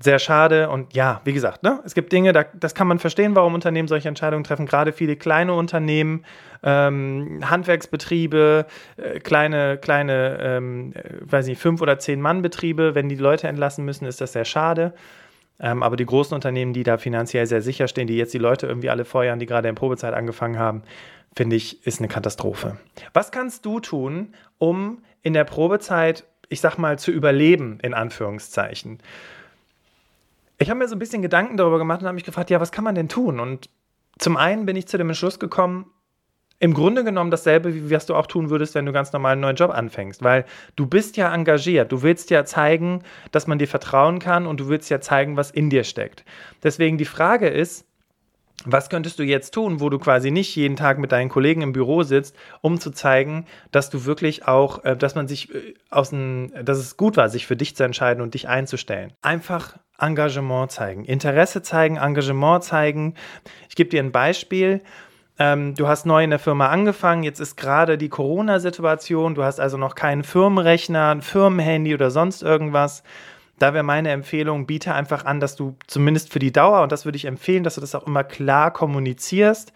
Sehr 0.00 0.18
schade. 0.18 0.70
Und 0.70 0.94
ja, 0.94 1.20
wie 1.24 1.34
gesagt, 1.34 1.62
ne, 1.62 1.80
es 1.84 1.94
gibt 1.94 2.10
Dinge, 2.10 2.32
da, 2.32 2.44
das 2.58 2.74
kann 2.74 2.86
man 2.86 2.98
verstehen, 2.98 3.34
warum 3.36 3.54
Unternehmen 3.54 3.86
solche 3.86 4.08
Entscheidungen 4.08 4.44
treffen. 4.44 4.64
Gerade 4.64 4.92
viele 4.92 5.16
kleine 5.16 5.52
Unternehmen, 5.52 6.24
ähm, 6.62 7.40
Handwerksbetriebe, 7.44 8.66
äh, 8.96 9.18
kleine, 9.20 9.76
kleine, 9.76 10.38
ähm, 10.40 10.92
äh, 10.94 11.02
weiß 11.20 11.46
nicht, 11.46 11.60
fünf 11.60 11.82
oder 11.82 11.98
zehn 11.98 12.20
Mann-Betriebe, 12.20 12.94
wenn 12.94 13.08
die 13.08 13.16
Leute 13.16 13.48
entlassen 13.48 13.84
müssen, 13.84 14.06
ist 14.06 14.20
das 14.22 14.32
sehr 14.32 14.46
schade. 14.46 14.94
Ähm, 15.60 15.82
aber 15.82 15.96
die 15.96 16.06
großen 16.06 16.34
Unternehmen, 16.34 16.72
die 16.72 16.84
da 16.84 16.98
finanziell 16.98 17.46
sehr 17.46 17.62
sicher 17.62 17.88
stehen, 17.88 18.06
die 18.06 18.16
jetzt 18.16 18.34
die 18.34 18.38
Leute 18.38 18.66
irgendwie 18.66 18.90
alle 18.90 19.04
feuern, 19.04 19.38
die 19.38 19.46
gerade 19.46 19.68
in 19.68 19.74
Probezeit 19.74 20.14
angefangen 20.14 20.58
haben, 20.58 20.82
finde 21.34 21.56
ich, 21.56 21.86
ist 21.86 22.00
eine 22.00 22.08
Katastrophe. 22.08 22.78
Was 23.12 23.32
kannst 23.32 23.66
du 23.66 23.80
tun, 23.80 24.34
um 24.58 25.02
in 25.22 25.34
der 25.34 25.44
Probezeit, 25.44 26.24
ich 26.48 26.60
sag 26.60 26.78
mal, 26.78 26.98
zu 26.98 27.10
überleben, 27.10 27.78
in 27.82 27.94
Anführungszeichen. 27.94 28.98
Ich 30.58 30.70
habe 30.70 30.78
mir 30.78 30.88
so 30.88 30.96
ein 30.96 30.98
bisschen 30.98 31.22
Gedanken 31.22 31.56
darüber 31.56 31.78
gemacht 31.78 32.00
und 32.00 32.06
habe 32.06 32.14
mich 32.14 32.24
gefragt, 32.24 32.50
ja, 32.50 32.60
was 32.60 32.72
kann 32.72 32.84
man 32.84 32.94
denn 32.94 33.08
tun? 33.08 33.40
Und 33.40 33.68
zum 34.18 34.36
einen 34.36 34.66
bin 34.66 34.76
ich 34.76 34.88
zu 34.88 34.98
dem 34.98 35.08
Entschluss 35.08 35.38
gekommen, 35.38 35.90
im 36.60 36.74
Grunde 36.74 37.04
genommen 37.04 37.30
dasselbe, 37.30 37.74
wie 37.74 37.90
was 37.90 38.06
du 38.06 38.14
auch 38.14 38.26
tun 38.26 38.50
würdest, 38.50 38.74
wenn 38.74 38.86
du 38.86 38.92
ganz 38.92 39.12
normal 39.12 39.32
einen 39.32 39.42
neuen 39.42 39.56
Job 39.56 39.70
anfängst, 39.70 40.22
weil 40.22 40.44
du 40.76 40.86
bist 40.86 41.16
ja 41.16 41.32
engagiert, 41.32 41.92
du 41.92 42.02
willst 42.02 42.30
ja 42.30 42.44
zeigen, 42.44 43.02
dass 43.30 43.46
man 43.46 43.58
dir 43.58 43.68
vertrauen 43.68 44.18
kann 44.18 44.46
und 44.46 44.58
du 44.60 44.68
willst 44.68 44.90
ja 44.90 45.00
zeigen, 45.00 45.36
was 45.36 45.50
in 45.50 45.70
dir 45.70 45.84
steckt. 45.84 46.24
Deswegen 46.62 46.98
die 46.98 47.04
Frage 47.04 47.48
ist, 47.48 47.84
was 48.64 48.90
könntest 48.90 49.20
du 49.20 49.22
jetzt 49.22 49.54
tun, 49.54 49.80
wo 49.80 49.88
du 49.88 50.00
quasi 50.00 50.32
nicht 50.32 50.54
jeden 50.56 50.74
Tag 50.74 50.98
mit 50.98 51.12
deinen 51.12 51.28
Kollegen 51.28 51.62
im 51.62 51.72
Büro 51.72 52.02
sitzt, 52.02 52.36
um 52.60 52.80
zu 52.80 52.90
zeigen, 52.90 53.46
dass 53.70 53.88
du 53.88 54.04
wirklich 54.04 54.48
auch, 54.48 54.84
äh, 54.84 54.96
dass 54.96 55.14
man 55.14 55.28
sich 55.28 55.54
äh, 55.54 55.74
aus 55.90 56.10
dem, 56.10 56.52
dass 56.64 56.78
es 56.78 56.96
gut 56.96 57.16
war, 57.16 57.28
sich 57.28 57.46
für 57.46 57.56
dich 57.56 57.76
zu 57.76 57.84
entscheiden 57.84 58.20
und 58.20 58.34
dich 58.34 58.48
einzustellen. 58.48 59.12
Einfach 59.22 59.78
Engagement 59.98 60.72
zeigen, 60.72 61.04
Interesse 61.04 61.62
zeigen, 61.62 61.96
Engagement 61.96 62.64
zeigen. 62.64 63.14
Ich 63.68 63.76
gebe 63.76 63.90
dir 63.90 64.02
ein 64.02 64.12
Beispiel. 64.12 64.82
Ähm, 65.38 65.74
du 65.74 65.86
hast 65.86 66.04
neu 66.06 66.24
in 66.24 66.30
der 66.30 66.38
Firma 66.38 66.68
angefangen, 66.68 67.22
jetzt 67.22 67.38
ist 67.40 67.56
gerade 67.56 67.96
die 67.96 68.08
Corona-Situation, 68.08 69.34
du 69.34 69.44
hast 69.44 69.60
also 69.60 69.76
noch 69.76 69.94
keinen 69.94 70.24
Firmenrechner, 70.24 71.10
ein 71.10 71.22
Firmenhandy 71.22 71.94
oder 71.94 72.10
sonst 72.10 72.42
irgendwas 72.42 73.02
da 73.58 73.74
wäre 73.74 73.84
meine 73.84 74.10
Empfehlung, 74.10 74.66
biete 74.66 74.94
einfach 74.94 75.24
an, 75.24 75.40
dass 75.40 75.56
du 75.56 75.76
zumindest 75.86 76.32
für 76.32 76.38
die 76.38 76.52
Dauer, 76.52 76.82
und 76.82 76.92
das 76.92 77.04
würde 77.04 77.16
ich 77.16 77.24
empfehlen, 77.24 77.64
dass 77.64 77.74
du 77.74 77.80
das 77.80 77.94
auch 77.94 78.06
immer 78.06 78.24
klar 78.24 78.72
kommunizierst. 78.72 79.72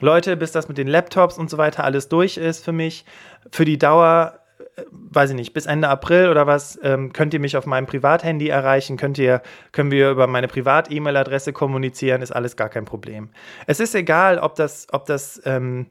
Leute, 0.00 0.36
bis 0.36 0.52
das 0.52 0.68
mit 0.68 0.78
den 0.78 0.88
Laptops 0.88 1.38
und 1.38 1.50
so 1.50 1.58
weiter 1.58 1.84
alles 1.84 2.08
durch 2.08 2.36
ist 2.36 2.64
für 2.64 2.72
mich, 2.72 3.04
für 3.50 3.64
die 3.64 3.78
Dauer, 3.78 4.37
weiß 4.90 5.30
ich 5.30 5.36
nicht, 5.36 5.52
bis 5.52 5.66
Ende 5.66 5.88
April 5.88 6.28
oder 6.28 6.46
was, 6.46 6.78
ähm, 6.82 7.12
könnt 7.12 7.34
ihr 7.34 7.40
mich 7.40 7.56
auf 7.56 7.66
meinem 7.66 7.86
Privathandy 7.86 8.48
erreichen, 8.48 8.96
könnt 8.96 9.18
ihr, 9.18 9.42
können 9.72 9.90
wir 9.90 10.10
über 10.10 10.26
meine 10.26 10.48
Privat-E-Mail-Adresse 10.48 11.52
kommunizieren, 11.52 12.22
ist 12.22 12.32
alles 12.32 12.56
gar 12.56 12.68
kein 12.68 12.84
Problem. 12.84 13.30
Es 13.66 13.80
ist 13.80 13.94
egal, 13.94 14.38
ob 14.38 14.54
das, 14.54 14.86
ob 14.92 15.06
das 15.06 15.40
ähm, 15.44 15.86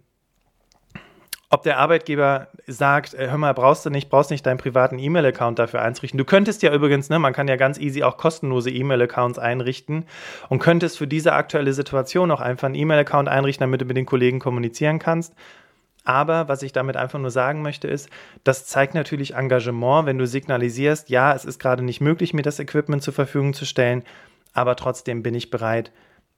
ob 1.49 1.63
der 1.63 1.77
Arbeitgeber 1.77 2.49
sagt, 2.67 3.13
äh, 3.13 3.29
hör 3.29 3.37
mal, 3.37 3.53
brauchst 3.53 3.85
du 3.85 3.89
nicht, 3.89 4.09
brauchst 4.09 4.31
nicht 4.31 4.45
deinen 4.45 4.57
privaten 4.57 4.99
E-Mail-Account 4.99 5.59
dafür 5.59 5.81
einrichten. 5.81 6.17
Du 6.17 6.25
könntest 6.25 6.61
ja 6.61 6.73
übrigens, 6.73 7.09
ne, 7.09 7.19
man 7.19 7.33
kann 7.33 7.47
ja 7.47 7.55
ganz 7.55 7.77
easy 7.77 8.03
auch 8.03 8.17
kostenlose 8.17 8.69
E-Mail-Accounts 8.69 9.39
einrichten 9.39 10.05
und 10.49 10.59
könntest 10.59 10.97
für 10.97 11.07
diese 11.07 11.33
aktuelle 11.33 11.71
Situation 11.73 12.31
auch 12.31 12.41
einfach 12.41 12.65
einen 12.65 12.75
E-Mail-Account 12.75 13.29
einrichten, 13.29 13.63
damit 13.63 13.81
du 13.81 13.85
mit 13.85 13.95
den 13.95 14.05
Kollegen 14.05 14.39
kommunizieren 14.39 14.99
kannst. 14.99 15.33
Aber 16.07 16.47
was 16.47 16.63
ich 16.63 16.71
damit 16.71 16.95
einfach 16.95 17.19
nur 17.19 17.31
sagen 17.31 17.61
möchte, 17.61 17.89
ist, 17.89 18.09
das 18.45 18.65
zeigt 18.65 18.93
natürlich 18.93 19.33
Engagement, 19.33 20.05
wenn 20.05 20.17
du 20.17 20.25
signalisierst, 20.25 21.09
ja, 21.09 21.35
es 21.35 21.43
ist 21.43 21.59
gerade 21.59 21.83
nicht 21.83 21.99
möglich, 21.99 22.33
mir 22.33 22.43
das 22.43 22.59
Equipment 22.59 23.03
zur 23.03 23.13
Verfügung 23.13 23.53
zu 23.53 23.65
stellen, 23.65 24.03
aber 24.53 24.77
trotzdem 24.77 25.21
bin 25.21 25.35
ich 25.35 25.49
bereit, 25.49 25.91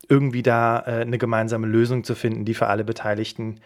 irgendwie 0.08 0.42
da 0.42 0.80
äh, 0.88 1.02
eine 1.02 1.20
gemeinsame 1.20 1.68
Lösung 1.68 2.04
zu 2.04 2.16
finden, 2.16 2.46
die 2.46 2.56
für 2.56 2.66
alle 2.66 2.84
Beteiligten 2.84 3.60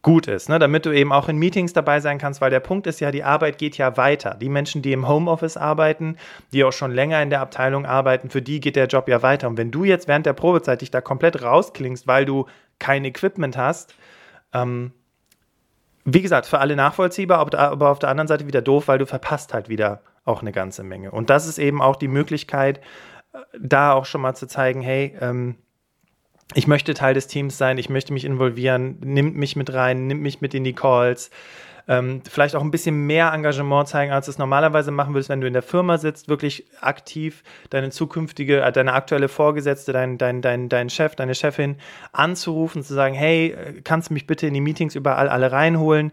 gut 0.00 0.28
ist, 0.28 0.48
ne? 0.48 0.58
damit 0.58 0.86
du 0.86 0.92
eben 0.92 1.12
auch 1.12 1.28
in 1.28 1.36
Meetings 1.36 1.74
dabei 1.74 2.00
sein 2.00 2.16
kannst, 2.16 2.40
weil 2.40 2.48
der 2.48 2.60
Punkt 2.60 2.86
ist 2.86 3.00
ja, 3.00 3.10
die 3.10 3.22
Arbeit 3.22 3.58
geht 3.58 3.76
ja 3.76 3.98
weiter. 3.98 4.38
Die 4.40 4.48
Menschen, 4.48 4.80
die 4.80 4.92
im 4.92 5.06
Homeoffice 5.06 5.58
arbeiten, 5.58 6.16
die 6.54 6.64
auch 6.64 6.72
schon 6.72 6.90
länger 6.90 7.22
in 7.22 7.28
der 7.28 7.42
Abteilung 7.42 7.84
arbeiten, 7.84 8.30
für 8.30 8.40
die 8.40 8.60
geht 8.60 8.76
der 8.76 8.86
Job 8.86 9.10
ja 9.10 9.20
weiter. 9.20 9.46
Und 9.46 9.58
wenn 9.58 9.70
du 9.70 9.84
jetzt 9.84 10.08
während 10.08 10.24
der 10.24 10.32
Probezeit 10.32 10.80
dich 10.80 10.90
da 10.90 11.02
komplett 11.02 11.42
rausklingst, 11.42 12.06
weil 12.06 12.24
du 12.24 12.46
kein 12.78 13.04
Equipment 13.04 13.58
hast, 13.58 13.94
ähm, 14.54 14.92
wie 16.14 16.22
gesagt, 16.22 16.46
für 16.46 16.58
alle 16.58 16.76
nachvollziehbar, 16.76 17.38
aber 17.38 17.90
auf 17.90 17.98
der 17.98 18.08
anderen 18.08 18.28
Seite 18.28 18.46
wieder 18.46 18.62
doof, 18.62 18.88
weil 18.88 18.98
du 18.98 19.06
verpasst 19.06 19.54
halt 19.54 19.68
wieder 19.68 20.02
auch 20.24 20.42
eine 20.42 20.52
ganze 20.52 20.82
Menge. 20.82 21.10
Und 21.10 21.30
das 21.30 21.46
ist 21.46 21.58
eben 21.58 21.82
auch 21.82 21.96
die 21.96 22.08
Möglichkeit, 22.08 22.80
äh, 23.32 23.38
da 23.58 23.92
auch 23.92 24.04
schon 24.04 24.20
mal 24.20 24.34
zu 24.34 24.46
zeigen, 24.46 24.80
hey, 24.80 25.16
ähm, 25.20 25.56
ich 26.54 26.66
möchte 26.66 26.94
Teil 26.94 27.14
des 27.14 27.26
Teams 27.26 27.58
sein, 27.58 27.78
ich 27.78 27.88
möchte 27.88 28.12
mich 28.12 28.24
involvieren, 28.24 28.98
nimmt 29.00 29.36
mich 29.36 29.54
mit 29.56 29.72
rein, 29.72 30.06
nimmt 30.06 30.22
mich 30.22 30.40
mit 30.40 30.52
in 30.54 30.64
die 30.64 30.74
Calls. 30.74 31.30
Ähm, 31.88 32.22
vielleicht 32.28 32.54
auch 32.56 32.62
ein 32.62 32.70
bisschen 32.70 33.06
mehr 33.06 33.32
Engagement 33.32 33.88
zeigen, 33.88 34.12
als 34.12 34.26
du 34.26 34.30
es 34.30 34.38
normalerweise 34.38 34.90
machen 34.90 35.14
würdest, 35.14 35.28
wenn 35.28 35.40
du 35.40 35.46
in 35.46 35.52
der 35.52 35.62
Firma 35.62 35.98
sitzt, 35.98 36.28
wirklich 36.28 36.64
aktiv 36.80 37.42
deine 37.70 37.90
zukünftige, 37.90 38.60
äh, 38.60 38.72
deine 38.72 38.92
aktuelle 38.92 39.28
Vorgesetzte, 39.28 39.92
dein, 39.92 40.18
dein, 40.18 40.42
dein, 40.42 40.68
dein 40.68 40.90
Chef, 40.90 41.14
deine 41.16 41.34
Chefin 41.34 41.76
anzurufen, 42.12 42.82
zu 42.82 42.94
sagen, 42.94 43.14
hey, 43.14 43.50
äh, 43.50 43.80
kannst 43.82 44.10
du 44.10 44.14
mich 44.14 44.26
bitte 44.26 44.46
in 44.46 44.54
die 44.54 44.60
Meetings 44.60 44.94
überall 44.94 45.28
alle 45.28 45.52
reinholen? 45.52 46.12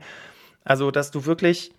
Also, 0.64 0.92
dass 0.92 1.12
du 1.12 1.26
wirklich 1.26 1.72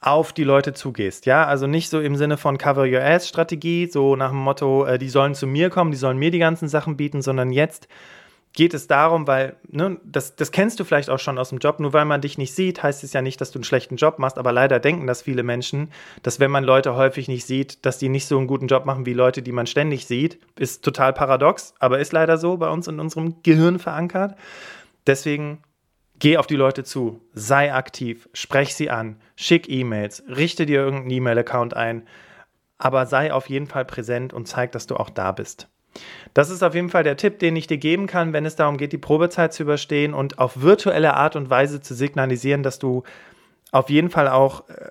auf 0.00 0.32
die 0.32 0.44
Leute 0.44 0.74
zugehst, 0.74 1.26
ja, 1.26 1.44
also 1.44 1.66
nicht 1.66 1.90
so 1.90 2.00
im 2.00 2.14
Sinne 2.14 2.36
von 2.36 2.56
Cover 2.56 2.84
Your 2.84 3.02
Ass 3.02 3.28
Strategie, 3.28 3.86
so 3.86 4.14
nach 4.14 4.30
dem 4.30 4.38
Motto, 4.38 4.84
äh, 4.84 4.98
die 4.98 5.08
sollen 5.08 5.34
zu 5.34 5.46
mir 5.46 5.70
kommen, 5.70 5.90
die 5.90 5.96
sollen 5.96 6.18
mir 6.18 6.30
die 6.30 6.38
ganzen 6.38 6.68
Sachen 6.68 6.96
bieten, 6.96 7.20
sondern 7.20 7.50
jetzt 7.50 7.88
geht 8.52 8.74
es 8.74 8.86
darum, 8.86 9.26
weil, 9.26 9.56
ne, 9.68 10.00
das, 10.04 10.34
das 10.36 10.50
kennst 10.50 10.80
du 10.80 10.84
vielleicht 10.84 11.10
auch 11.10 11.18
schon 11.18 11.38
aus 11.38 11.50
dem 11.50 11.58
Job, 11.58 11.80
nur 11.80 11.92
weil 11.92 12.04
man 12.04 12.20
dich 12.20 12.38
nicht 12.38 12.54
sieht, 12.54 12.82
heißt 12.82 13.04
es 13.04 13.12
ja 13.12 13.22
nicht, 13.22 13.40
dass 13.40 13.50
du 13.50 13.58
einen 13.58 13.64
schlechten 13.64 13.96
Job 13.96 14.18
machst, 14.18 14.38
aber 14.38 14.52
leider 14.52 14.80
denken 14.80 15.06
das 15.06 15.22
viele 15.22 15.42
Menschen, 15.42 15.90
dass 16.22 16.40
wenn 16.40 16.50
man 16.50 16.64
Leute 16.64 16.96
häufig 16.96 17.28
nicht 17.28 17.46
sieht, 17.46 17.84
dass 17.86 17.98
die 17.98 18.08
nicht 18.08 18.26
so 18.26 18.38
einen 18.38 18.46
guten 18.46 18.66
Job 18.66 18.84
machen 18.84 19.06
wie 19.06 19.12
Leute, 19.12 19.42
die 19.42 19.52
man 19.52 19.66
ständig 19.66 20.06
sieht, 20.06 20.38
ist 20.58 20.84
total 20.84 21.12
paradox, 21.12 21.74
aber 21.78 21.98
ist 21.98 22.12
leider 22.12 22.38
so 22.38 22.56
bei 22.56 22.68
uns 22.68 22.88
in 22.88 23.00
unserem 23.00 23.42
Gehirn 23.42 23.78
verankert. 23.78 24.34
Deswegen 25.06 25.62
Geh 26.20 26.36
auf 26.36 26.48
die 26.48 26.56
Leute 26.56 26.82
zu, 26.82 27.20
sei 27.32 27.72
aktiv, 27.72 28.28
sprech 28.32 28.74
sie 28.74 28.90
an, 28.90 29.20
schick 29.36 29.68
E-Mails, 29.68 30.24
richte 30.26 30.66
dir 30.66 30.80
irgendeinen 30.80 31.12
E-Mail-Account 31.12 31.74
ein, 31.74 32.08
aber 32.76 33.06
sei 33.06 33.32
auf 33.32 33.48
jeden 33.48 33.68
Fall 33.68 33.84
präsent 33.84 34.32
und 34.32 34.48
zeig, 34.48 34.72
dass 34.72 34.88
du 34.88 34.96
auch 34.96 35.10
da 35.10 35.30
bist. 35.30 35.68
Das 36.34 36.50
ist 36.50 36.62
auf 36.62 36.74
jeden 36.74 36.90
Fall 36.90 37.02
der 37.02 37.16
Tipp, 37.16 37.38
den 37.38 37.56
ich 37.56 37.66
dir 37.66 37.78
geben 37.78 38.06
kann, 38.06 38.32
wenn 38.32 38.46
es 38.46 38.56
darum 38.56 38.76
geht, 38.76 38.92
die 38.92 38.98
Probezeit 38.98 39.52
zu 39.52 39.62
überstehen 39.62 40.14
und 40.14 40.38
auf 40.38 40.62
virtuelle 40.62 41.14
Art 41.14 41.36
und 41.36 41.50
Weise 41.50 41.80
zu 41.80 41.94
signalisieren, 41.94 42.62
dass 42.62 42.78
du 42.78 43.02
auf 43.72 43.90
jeden 43.90 44.10
Fall 44.10 44.28
auch 44.28 44.68
äh, 44.68 44.90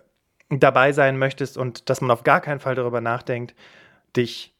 dabei 0.49 0.91
sein 0.91 1.17
möchtest 1.17 1.57
und 1.57 1.89
dass 1.89 2.01
man 2.01 2.11
auf 2.11 2.23
gar 2.23 2.41
keinen 2.41 2.59
Fall 2.59 2.75
darüber 2.75 3.01
nachdenkt, 3.01 3.55
dich 4.15 4.53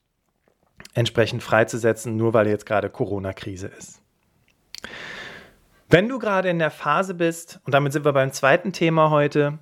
entsprechend 0.93 1.43
freizusetzen, 1.43 2.17
nur 2.17 2.33
weil 2.33 2.47
jetzt 2.47 2.65
gerade 2.65 2.89
Corona-Krise 2.89 3.67
ist. 3.67 4.01
Wenn 5.89 6.09
du 6.09 6.19
gerade 6.19 6.49
in 6.49 6.59
der 6.59 6.71
Phase 6.71 7.13
bist, 7.13 7.59
und 7.65 7.73
damit 7.73 7.93
sind 7.93 8.03
wir 8.03 8.13
beim 8.13 8.31
zweiten 8.31 8.73
Thema 8.73 9.09
heute, 9.09 9.59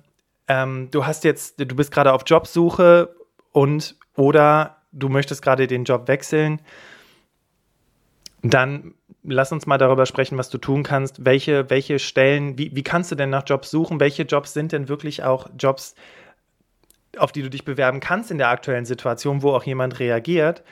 ähm, 0.48 0.88
du 0.90 1.06
hast 1.06 1.24
jetzt, 1.24 1.60
du 1.60 1.76
bist 1.76 1.92
gerade 1.92 2.12
auf 2.12 2.22
Jobsuche 2.26 3.14
und 3.52 3.96
oder 4.16 4.82
du 4.96 5.08
möchtest 5.08 5.42
gerade 5.42 5.66
den 5.66 5.84
Job 5.84 6.08
wechseln, 6.08 6.60
dann 8.42 8.94
lass 9.22 9.52
uns 9.52 9.66
mal 9.66 9.78
darüber 9.78 10.06
sprechen, 10.06 10.38
was 10.38 10.50
du 10.50 10.58
tun 10.58 10.82
kannst. 10.82 11.24
Welche, 11.24 11.68
welche 11.70 11.98
Stellen, 11.98 12.58
wie, 12.58 12.74
wie 12.74 12.82
kannst 12.82 13.10
du 13.10 13.16
denn 13.16 13.30
nach 13.30 13.44
Jobs 13.46 13.70
suchen? 13.70 14.00
Welche 14.00 14.22
Jobs 14.22 14.52
sind 14.52 14.72
denn 14.72 14.88
wirklich 14.88 15.24
auch 15.24 15.48
Jobs, 15.58 15.94
auf 17.18 17.32
die 17.32 17.42
du 17.42 17.50
dich 17.50 17.64
bewerben 17.64 18.00
kannst 18.00 18.30
in 18.30 18.38
der 18.38 18.48
aktuellen 18.48 18.84
Situation, 18.84 19.42
wo 19.42 19.50
auch 19.50 19.64
jemand 19.64 19.98
reagiert? 19.98 20.62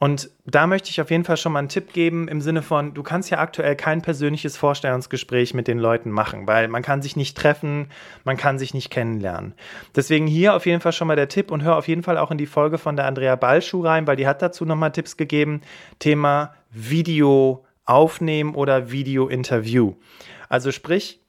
Und 0.00 0.30
da 0.44 0.66
möchte 0.66 0.90
ich 0.90 1.00
auf 1.00 1.10
jeden 1.10 1.24
Fall 1.24 1.36
schon 1.36 1.52
mal 1.52 1.60
einen 1.60 1.68
Tipp 1.68 1.92
geben 1.92 2.26
im 2.26 2.40
Sinne 2.40 2.62
von, 2.62 2.94
du 2.94 3.02
kannst 3.02 3.30
ja 3.30 3.38
aktuell 3.38 3.76
kein 3.76 4.02
persönliches 4.02 4.56
Vorstellungsgespräch 4.56 5.54
mit 5.54 5.68
den 5.68 5.78
Leuten 5.78 6.10
machen, 6.10 6.46
weil 6.46 6.66
man 6.68 6.82
kann 6.82 7.00
sich 7.00 7.14
nicht 7.14 7.36
treffen, 7.36 7.88
man 8.24 8.36
kann 8.36 8.58
sich 8.58 8.74
nicht 8.74 8.90
kennenlernen. 8.90 9.54
Deswegen 9.94 10.26
hier 10.26 10.56
auf 10.56 10.66
jeden 10.66 10.80
Fall 10.80 10.92
schon 10.92 11.06
mal 11.06 11.16
der 11.16 11.28
Tipp 11.28 11.50
und 11.50 11.62
hör 11.62 11.76
auf 11.76 11.86
jeden 11.86 12.02
Fall 12.02 12.18
auch 12.18 12.32
in 12.32 12.38
die 12.38 12.46
Folge 12.46 12.76
von 12.76 12.96
der 12.96 13.06
Andrea 13.06 13.36
Ballschuh 13.36 13.82
rein, 13.82 14.06
weil 14.06 14.16
die 14.16 14.26
hat 14.26 14.42
dazu 14.42 14.64
nochmal 14.64 14.92
Tipps 14.92 15.16
gegeben. 15.16 15.60
Thema 16.00 16.54
Video 16.70 17.64
aufnehmen 17.84 18.54
oder 18.54 18.90
Video-Interview. 18.90 19.94
Also 20.48 20.72
sprich, 20.72 21.23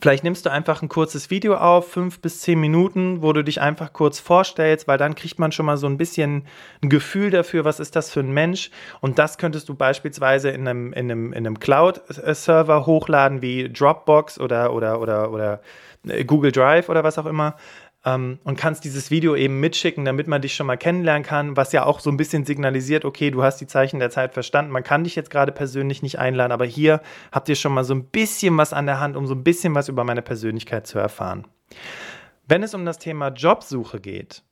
Vielleicht 0.00 0.22
nimmst 0.22 0.46
du 0.46 0.50
einfach 0.50 0.82
ein 0.82 0.88
kurzes 0.88 1.30
Video 1.30 1.56
auf, 1.56 1.90
fünf 1.90 2.20
bis 2.20 2.40
zehn 2.40 2.60
Minuten, 2.60 3.20
wo 3.22 3.32
du 3.32 3.42
dich 3.42 3.60
einfach 3.60 3.92
kurz 3.92 4.20
vorstellst, 4.20 4.86
weil 4.86 4.98
dann 4.98 5.14
kriegt 5.14 5.40
man 5.40 5.50
schon 5.50 5.66
mal 5.66 5.76
so 5.76 5.86
ein 5.86 5.96
bisschen 5.96 6.44
ein 6.82 6.88
Gefühl 6.88 7.30
dafür, 7.30 7.64
was 7.64 7.80
ist 7.80 7.96
das 7.96 8.10
für 8.10 8.20
ein 8.20 8.30
Mensch. 8.30 8.70
Und 9.00 9.18
das 9.18 9.38
könntest 9.38 9.68
du 9.68 9.74
beispielsweise 9.74 10.50
in 10.50 10.68
einem, 10.68 10.92
in 10.92 11.10
einem, 11.10 11.32
in 11.32 11.46
einem 11.46 11.58
Cloud-Server 11.58 12.86
hochladen 12.86 13.42
wie 13.42 13.72
Dropbox 13.72 14.38
oder, 14.38 14.72
oder, 14.72 15.00
oder, 15.00 15.32
oder 15.32 15.60
Google 16.26 16.52
Drive 16.52 16.88
oder 16.88 17.02
was 17.02 17.18
auch 17.18 17.26
immer 17.26 17.56
ähm, 18.08 18.38
und 18.44 18.56
kannst 18.56 18.84
dieses 18.84 19.10
Video 19.10 19.36
eben 19.36 19.60
mitschicken, 19.60 20.04
damit 20.04 20.28
man 20.28 20.42
dich 20.42 20.54
schon 20.54 20.66
mal 20.66 20.76
kennenlernen 20.76 21.22
kann, 21.22 21.56
was 21.56 21.72
ja 21.72 21.84
auch 21.84 22.00
so 22.00 22.10
ein 22.10 22.16
bisschen 22.16 22.44
signalisiert, 22.44 23.04
okay, 23.04 23.30
du 23.30 23.42
hast 23.42 23.58
die 23.60 23.66
Zeichen 23.66 23.98
der 24.00 24.10
Zeit 24.10 24.34
verstanden, 24.34 24.72
man 24.72 24.84
kann 24.84 25.04
dich 25.04 25.16
jetzt 25.16 25.30
gerade 25.30 25.52
persönlich 25.52 26.02
nicht 26.02 26.18
einladen, 26.18 26.52
aber 26.52 26.64
hier 26.64 27.00
habt 27.32 27.48
ihr 27.48 27.56
schon 27.56 27.74
mal 27.74 27.84
so 27.84 27.94
ein 27.94 28.04
bisschen 28.04 28.56
was 28.56 28.72
an 28.72 28.86
der 28.86 29.00
Hand, 29.00 29.16
um 29.16 29.26
so 29.26 29.34
ein 29.34 29.44
bisschen 29.44 29.74
was 29.74 29.88
über 29.88 30.04
meine 30.04 30.22
Persönlichkeit 30.22 30.86
zu 30.86 30.98
erfahren. 30.98 31.46
Wenn 32.46 32.62
es 32.62 32.74
um 32.74 32.84
das 32.84 32.98
Thema 32.98 33.28
Jobsuche 33.28 34.00
geht, 34.00 34.42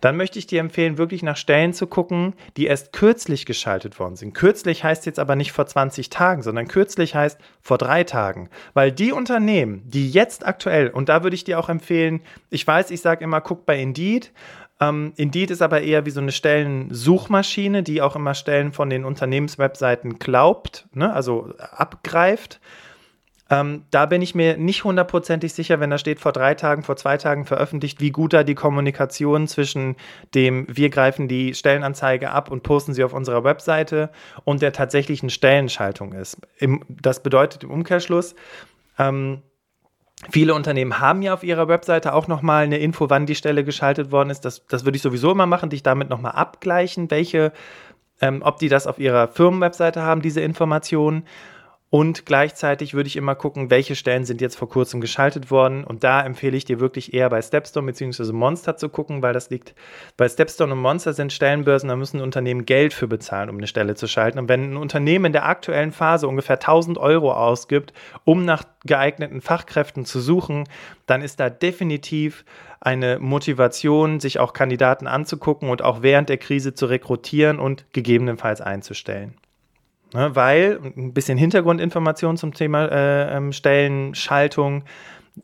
dann 0.00 0.16
möchte 0.16 0.38
ich 0.38 0.46
dir 0.46 0.60
empfehlen, 0.60 0.98
wirklich 0.98 1.22
nach 1.22 1.36
Stellen 1.36 1.72
zu 1.72 1.86
gucken, 1.86 2.34
die 2.56 2.66
erst 2.66 2.92
kürzlich 2.92 3.46
geschaltet 3.46 3.98
worden 3.98 4.16
sind. 4.16 4.34
Kürzlich 4.34 4.84
heißt 4.84 5.06
jetzt 5.06 5.18
aber 5.18 5.36
nicht 5.36 5.52
vor 5.52 5.66
20 5.66 6.10
Tagen, 6.10 6.42
sondern 6.42 6.68
kürzlich 6.68 7.14
heißt 7.14 7.38
vor 7.60 7.78
drei 7.78 8.04
Tagen. 8.04 8.50
Weil 8.74 8.92
die 8.92 9.12
Unternehmen, 9.12 9.82
die 9.86 10.10
jetzt 10.10 10.46
aktuell, 10.46 10.88
und 10.88 11.08
da 11.08 11.22
würde 11.22 11.34
ich 11.34 11.44
dir 11.44 11.58
auch 11.58 11.68
empfehlen, 11.68 12.20
ich 12.50 12.66
weiß, 12.66 12.90
ich 12.90 13.00
sage 13.00 13.24
immer, 13.24 13.40
guck 13.40 13.66
bei 13.66 13.78
Indeed. 13.80 14.32
Ähm, 14.80 15.12
Indeed 15.16 15.50
ist 15.50 15.62
aber 15.62 15.82
eher 15.82 16.06
wie 16.06 16.10
so 16.10 16.20
eine 16.20 16.32
Stellensuchmaschine, 16.32 17.82
die 17.82 18.02
auch 18.02 18.16
immer 18.16 18.34
Stellen 18.34 18.72
von 18.72 18.90
den 18.90 19.04
Unternehmenswebseiten 19.04 20.18
glaubt, 20.18 20.86
ne, 20.92 21.12
also 21.12 21.52
abgreift. 21.58 22.60
Ähm, 23.50 23.84
da 23.90 24.06
bin 24.06 24.20
ich 24.20 24.34
mir 24.34 24.58
nicht 24.58 24.84
hundertprozentig 24.84 25.54
sicher, 25.54 25.80
wenn 25.80 25.90
da 25.90 25.96
steht 25.96 26.20
vor 26.20 26.32
drei 26.32 26.54
Tagen, 26.54 26.82
vor 26.82 26.96
zwei 26.96 27.16
Tagen 27.16 27.46
veröffentlicht, 27.46 28.00
wie 28.00 28.10
gut 28.10 28.32
da 28.32 28.44
die 28.44 28.54
Kommunikation 28.54 29.48
zwischen 29.48 29.96
dem, 30.34 30.66
wir 30.68 30.90
greifen 30.90 31.28
die 31.28 31.54
Stellenanzeige 31.54 32.30
ab 32.30 32.50
und 32.50 32.62
posten 32.62 32.92
sie 32.92 33.04
auf 33.04 33.14
unserer 33.14 33.44
Webseite 33.44 34.10
und 34.44 34.60
der 34.60 34.72
tatsächlichen 34.72 35.30
Stellenschaltung 35.30 36.12
ist. 36.12 36.36
Im, 36.58 36.84
das 36.88 37.22
bedeutet 37.22 37.64
im 37.64 37.70
Umkehrschluss, 37.70 38.34
ähm, 38.98 39.42
Viele 40.30 40.54
Unternehmen 40.54 40.98
haben 40.98 41.22
ja 41.22 41.32
auf 41.32 41.44
ihrer 41.44 41.68
Webseite 41.68 42.12
auch 42.12 42.26
nochmal 42.26 42.64
eine 42.64 42.78
Info, 42.78 43.08
wann 43.08 43.24
die 43.24 43.36
Stelle 43.36 43.62
geschaltet 43.62 44.10
worden 44.10 44.30
ist. 44.30 44.44
Das, 44.44 44.66
das 44.66 44.84
würde 44.84 44.96
ich 44.96 45.02
sowieso 45.02 45.30
immer 45.30 45.46
machen, 45.46 45.70
dich 45.70 45.84
damit 45.84 46.08
nochmal 46.08 46.32
abgleichen, 46.32 47.08
welche, 47.08 47.52
ähm, 48.20 48.42
ob 48.44 48.58
die 48.58 48.68
das 48.68 48.88
auf 48.88 48.98
ihrer 48.98 49.28
Firmenwebseite 49.28 50.02
haben, 50.02 50.20
diese 50.20 50.40
Informationen. 50.40 51.24
Und 51.90 52.26
gleichzeitig 52.26 52.92
würde 52.92 53.06
ich 53.06 53.16
immer 53.16 53.34
gucken, 53.34 53.70
welche 53.70 53.96
Stellen 53.96 54.26
sind 54.26 54.42
jetzt 54.42 54.56
vor 54.56 54.68
kurzem 54.68 55.00
geschaltet 55.00 55.50
worden. 55.50 55.84
Und 55.84 56.04
da 56.04 56.20
empfehle 56.20 56.54
ich 56.54 56.66
dir 56.66 56.80
wirklich 56.80 57.14
eher 57.14 57.30
bei 57.30 57.40
Stepstone 57.40 57.86
bzw. 57.86 58.32
Monster 58.32 58.76
zu 58.76 58.90
gucken, 58.90 59.22
weil 59.22 59.32
das 59.32 59.48
liegt, 59.48 59.74
bei 60.18 60.28
Stepstone 60.28 60.74
und 60.74 60.80
Monster 60.80 61.14
sind 61.14 61.32
Stellenbörsen, 61.32 61.88
da 61.88 61.96
müssen 61.96 62.20
Unternehmen 62.20 62.66
Geld 62.66 62.92
für 62.92 63.08
bezahlen, 63.08 63.48
um 63.48 63.56
eine 63.56 63.66
Stelle 63.66 63.94
zu 63.94 64.06
schalten. 64.06 64.38
Und 64.38 64.50
wenn 64.50 64.72
ein 64.72 64.76
Unternehmen 64.76 65.26
in 65.26 65.32
der 65.32 65.46
aktuellen 65.46 65.92
Phase 65.92 66.28
ungefähr 66.28 66.56
1000 66.56 66.98
Euro 66.98 67.32
ausgibt, 67.32 67.94
um 68.24 68.44
nach 68.44 68.64
geeigneten 68.84 69.40
Fachkräften 69.40 70.04
zu 70.04 70.20
suchen, 70.20 70.64
dann 71.06 71.22
ist 71.22 71.40
da 71.40 71.48
definitiv 71.48 72.44
eine 72.80 73.18
Motivation, 73.18 74.20
sich 74.20 74.38
auch 74.38 74.52
Kandidaten 74.52 75.06
anzugucken 75.06 75.70
und 75.70 75.80
auch 75.80 76.02
während 76.02 76.28
der 76.28 76.36
Krise 76.36 76.74
zu 76.74 76.84
rekrutieren 76.84 77.58
und 77.58 77.86
gegebenenfalls 77.94 78.60
einzustellen. 78.60 79.38
Ne, 80.14 80.34
weil, 80.34 80.80
ein 80.96 81.12
bisschen 81.12 81.36
Hintergrundinformation 81.36 82.38
zum 82.38 82.54
Thema 82.54 82.86
äh, 82.86 83.36
ähm, 83.36 83.52
Stellenschaltung. 83.52 84.84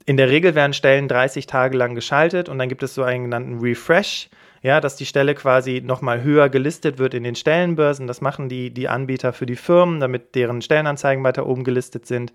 In 0.06 0.16
der 0.16 0.30
Regel 0.30 0.54
werden 0.54 0.73
Stellen 0.73 1.06
30 1.06 1.47
Tage 1.47 1.76
lang 1.76 1.94
geschaltet 1.94 2.49
und 2.49 2.59
dann 2.59 2.71
gibt 2.71 2.83
es 2.83 2.94
so 2.94 3.02
einen 3.02 3.25
genannten 3.25 3.61
Refresh, 3.61 4.30
ja, 4.62 4.80
dass 4.80 4.97
die 4.97 5.04
Stelle 5.04 5.35
quasi 5.35 5.83
nochmal 5.85 6.23
höher 6.23 6.49
gelistet 6.49 6.99
wird 6.99 7.12
in 7.12 7.25
den 7.25 7.35
Stellenbörsen. 7.35 8.06
Das 8.06 8.23
machen 8.23 8.49
die, 8.49 8.71
die 8.71 8.88
Anbieter 8.88 9.35
für 9.35 9.44
die 9.44 9.56
Firmen, 9.56 10.00
damit 10.00 10.35
deren 10.35 10.62
Stellenanzeigen 10.62 11.23
weiter 11.23 11.47
oben 11.47 11.64
gelistet 11.64 12.06
sind. 12.06 12.33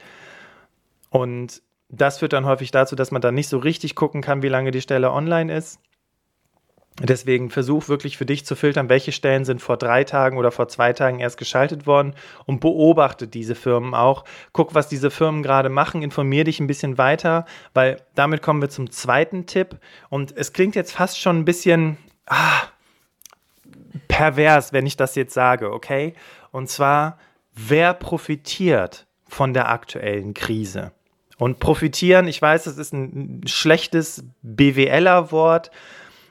Und 1.09 1.63
das 1.89 2.19
führt 2.19 2.33
dann 2.33 2.45
häufig 2.45 2.69
dazu, 2.69 2.95
dass 2.95 3.09
man 3.09 3.24
dann 3.24 3.33
nicht 3.33 3.50
so 3.50 3.57
richtig 3.57 3.95
gucken 3.95 4.21
kann, 4.21 4.43
wie 4.43 4.50
lange 4.50 4.69
die 4.69 4.81
Stelle 4.81 5.12
online 5.12 5.51
ist. 5.51 5.79
Deswegen 7.01 7.50
versuch 7.50 7.88
wirklich 7.88 8.17
für 8.17 8.25
dich 8.25 8.46
zu 8.46 8.55
filtern, 8.55 8.89
welche 8.89 9.13
Stellen 9.13 9.46
sind 9.46 9.62
vor 9.62 9.77
drei 9.77 10.03
Tagen 10.03 10.38
oder 10.38 10.51
vor 10.51 10.67
zwei 10.67 10.91
Tagen 10.91 11.19
erst 11.19 11.38
geschaltet 11.38 11.88
worden 11.88 12.13
und 12.46 12.60
beobachte 12.60 13.27
diese 13.27 13.55
Firmen 13.55 13.93
auch. 13.93 14.25
Guck, 14.51 14.75
was 14.75 14.89
diese 14.89 15.10
Firmen 15.10 15.41
gerade 15.41 15.69
machen, 15.69 16.01
informier 16.01 16.43
dich 16.43 16.60
ein 16.60 16.67
bisschen 16.67 16.98
weiter, 16.98 17.46
weil 17.74 18.01
damit 18.15 18.41
kommen 18.41 18.62
wir 18.62 18.69
zum 18.69 18.91
zweiten 18.91 19.46
Tipp. 19.46 19.77
Und 20.10 20.36
es 20.36 20.51
klingt 20.51 20.75
jetzt 20.75 20.91
fast 20.91 21.19
schon 21.19 21.39
ein 21.39 21.46
bisschen 21.46 21.98
ah, 22.25 22.63
pervers, 24.10 24.74
wenn 24.74 24.86
ich 24.86 24.98
das 24.98 25.15
jetzt 25.15 25.34
sage, 25.34 25.72
okay? 25.72 26.13
Und 26.51 26.69
zwar, 26.69 27.17
wer 27.53 27.93
profitiert 27.93 29.08
von 29.25 29.53
der 29.53 29.69
aktuellen 29.69 30.34
Krise? 30.34 30.91
Und 31.38 31.60
profitieren, 31.60 32.27
ich 32.27 32.41
weiß, 32.41 32.65
das 32.65 32.77
ist 32.77 32.91
ein 32.91 33.43
schlechtes 33.46 34.25
BWLer-Wort, 34.41 35.72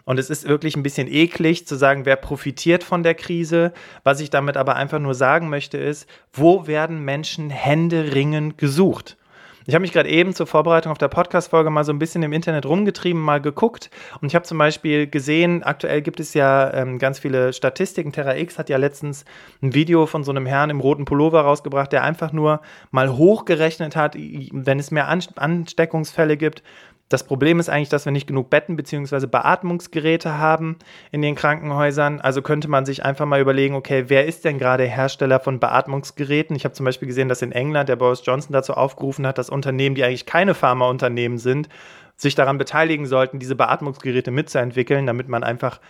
und 0.08 0.18
es 0.18 0.30
ist 0.30 0.48
wirklich 0.48 0.74
ein 0.74 0.82
bisschen 0.82 1.06
eklig 1.06 1.66
zu 1.66 1.76
sagen, 1.76 2.06
wer 2.06 2.16
profitiert 2.16 2.82
von 2.82 3.02
der 3.02 3.14
Krise. 3.14 3.74
Was 4.04 4.20
ich 4.20 4.30
damit 4.30 4.56
aber 4.56 4.74
einfach 4.74 5.00
nur 5.00 5.12
sagen 5.12 5.50
möchte, 5.50 5.76
ist, 5.76 6.08
wo 6.32 6.66
werden 6.66 7.04
Menschen 7.04 7.50
händeringend 7.50 8.56
gesucht? 8.56 9.18
Ich 9.66 9.74
habe 9.74 9.82
mich 9.82 9.92
gerade 9.92 10.08
eben 10.08 10.32
zur 10.32 10.46
Vorbereitung 10.46 10.92
auf 10.92 10.96
der 10.96 11.08
Podcast-Folge 11.08 11.68
mal 11.68 11.84
so 11.84 11.92
ein 11.92 11.98
bisschen 11.98 12.22
im 12.22 12.32
Internet 12.32 12.64
rumgetrieben, 12.64 13.20
mal 13.20 13.38
geguckt 13.38 13.90
und 14.22 14.28
ich 14.28 14.34
habe 14.34 14.46
zum 14.46 14.56
Beispiel 14.56 15.06
gesehen, 15.06 15.62
aktuell 15.62 16.00
gibt 16.00 16.20
es 16.20 16.32
ja 16.32 16.72
ähm, 16.72 16.98
ganz 16.98 17.18
viele 17.18 17.52
Statistiken. 17.52 18.10
Terra 18.10 18.34
X 18.34 18.58
hat 18.58 18.70
ja 18.70 18.78
letztens 18.78 19.26
ein 19.60 19.74
Video 19.74 20.06
von 20.06 20.24
so 20.24 20.30
einem 20.30 20.46
Herrn 20.46 20.70
im 20.70 20.80
roten 20.80 21.04
Pullover 21.04 21.42
rausgebracht, 21.42 21.92
der 21.92 22.02
einfach 22.02 22.32
nur 22.32 22.62
mal 22.92 23.14
hochgerechnet 23.14 23.94
hat, 23.94 24.14
wenn 24.16 24.78
es 24.78 24.90
mehr 24.90 25.06
Ansteckungsfälle 25.06 26.38
gibt, 26.38 26.62
das 27.08 27.24
Problem 27.24 27.58
ist 27.58 27.70
eigentlich, 27.70 27.88
dass 27.88 28.04
wir 28.04 28.12
nicht 28.12 28.26
genug 28.26 28.50
Betten 28.50 28.76
bzw. 28.76 29.26
Beatmungsgeräte 29.26 30.36
haben 30.36 30.76
in 31.10 31.22
den 31.22 31.34
Krankenhäusern. 31.34 32.20
Also 32.20 32.42
könnte 32.42 32.68
man 32.68 32.84
sich 32.84 33.02
einfach 33.04 33.24
mal 33.24 33.40
überlegen, 33.40 33.74
okay, 33.74 34.04
wer 34.08 34.26
ist 34.26 34.44
denn 34.44 34.58
gerade 34.58 34.84
Hersteller 34.84 35.40
von 35.40 35.58
Beatmungsgeräten? 35.58 36.54
Ich 36.54 36.64
habe 36.64 36.74
zum 36.74 36.84
Beispiel 36.84 37.08
gesehen, 37.08 37.30
dass 37.30 37.40
in 37.40 37.52
England 37.52 37.88
der 37.88 37.96
Boris 37.96 38.22
Johnson 38.24 38.52
dazu 38.52 38.74
aufgerufen 38.74 39.26
hat, 39.26 39.38
dass 39.38 39.48
Unternehmen, 39.48 39.94
die 39.94 40.04
eigentlich 40.04 40.26
keine 40.26 40.54
Pharmaunternehmen 40.54 41.38
sind, 41.38 41.70
sich 42.16 42.34
daran 42.34 42.58
beteiligen 42.58 43.06
sollten, 43.06 43.38
diese 43.38 43.54
Beatmungsgeräte 43.54 44.30
mitzuentwickeln, 44.30 45.06
damit 45.06 45.28
man 45.28 45.44
einfach 45.44 45.80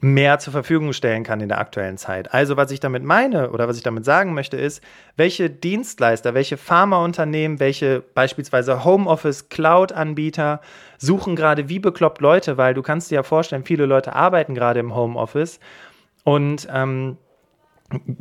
mehr 0.00 0.38
zur 0.38 0.52
Verfügung 0.52 0.92
stellen 0.92 1.24
kann 1.24 1.40
in 1.40 1.48
der 1.48 1.58
aktuellen 1.58 1.96
Zeit. 1.96 2.34
Also 2.34 2.56
was 2.56 2.70
ich 2.70 2.80
damit 2.80 3.04
meine 3.04 3.50
oder 3.50 3.68
was 3.68 3.76
ich 3.76 3.82
damit 3.82 4.04
sagen 4.04 4.34
möchte 4.34 4.56
ist, 4.56 4.82
welche 5.16 5.48
Dienstleister, 5.50 6.34
welche 6.34 6.56
Pharmaunternehmen, 6.56 7.60
welche 7.60 8.00
beispielsweise 8.00 8.84
Homeoffice, 8.84 9.48
Cloud-Anbieter 9.48 10.60
suchen 10.98 11.36
gerade 11.36 11.68
wie 11.68 11.78
bekloppt 11.78 12.20
Leute, 12.20 12.56
weil 12.56 12.74
du 12.74 12.82
kannst 12.82 13.10
dir 13.10 13.16
ja 13.16 13.22
vorstellen, 13.22 13.64
viele 13.64 13.86
Leute 13.86 14.14
arbeiten 14.14 14.54
gerade 14.54 14.80
im 14.80 14.94
Homeoffice 14.94 15.60
und 16.24 16.68
ähm, 16.72 17.16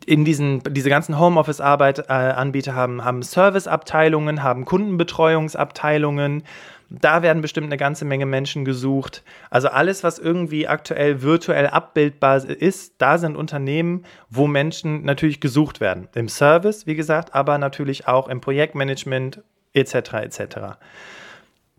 in 0.05 0.25
diesen, 0.25 0.61
diese 0.69 0.89
ganzen 0.89 1.19
Homeoffice-Arbeit-Anbieter 1.19 2.71
äh, 2.71 2.75
haben, 2.75 3.03
haben 3.03 3.21
Serviceabteilungen, 3.21 4.43
haben 4.43 4.65
Kundenbetreuungsabteilungen, 4.65 6.43
da 7.01 7.23
werden 7.23 7.41
bestimmt 7.41 7.67
eine 7.67 7.77
ganze 7.77 8.05
Menge 8.05 8.25
Menschen 8.25 8.65
gesucht. 8.65 9.23
Also 9.49 9.69
alles, 9.69 10.03
was 10.03 10.19
irgendwie 10.19 10.67
aktuell 10.67 11.23
virtuell 11.23 11.67
abbildbar 11.67 12.45
ist, 12.45 12.95
da 12.99 13.17
sind 13.17 13.35
Unternehmen, 13.35 14.05
wo 14.29 14.45
Menschen 14.45 15.03
natürlich 15.03 15.39
gesucht 15.39 15.81
werden. 15.81 16.07
Im 16.13 16.29
Service, 16.29 16.85
wie 16.85 16.95
gesagt, 16.95 17.33
aber 17.33 17.57
natürlich 17.57 18.07
auch 18.07 18.27
im 18.27 18.41
Projektmanagement 18.41 19.41
etc. 19.73 19.95
etc. 20.13 20.41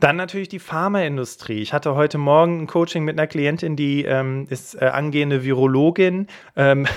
Dann 0.00 0.16
natürlich 0.16 0.48
die 0.48 0.58
Pharmaindustrie. 0.58 1.62
Ich 1.62 1.72
hatte 1.72 1.94
heute 1.94 2.18
Morgen 2.18 2.62
ein 2.62 2.66
Coaching 2.66 3.04
mit 3.04 3.16
einer 3.16 3.28
Klientin, 3.28 3.76
die 3.76 4.04
ähm, 4.04 4.46
ist 4.50 4.74
äh, 4.74 4.86
angehende 4.86 5.44
Virologin. 5.44 6.26
Ähm, 6.56 6.88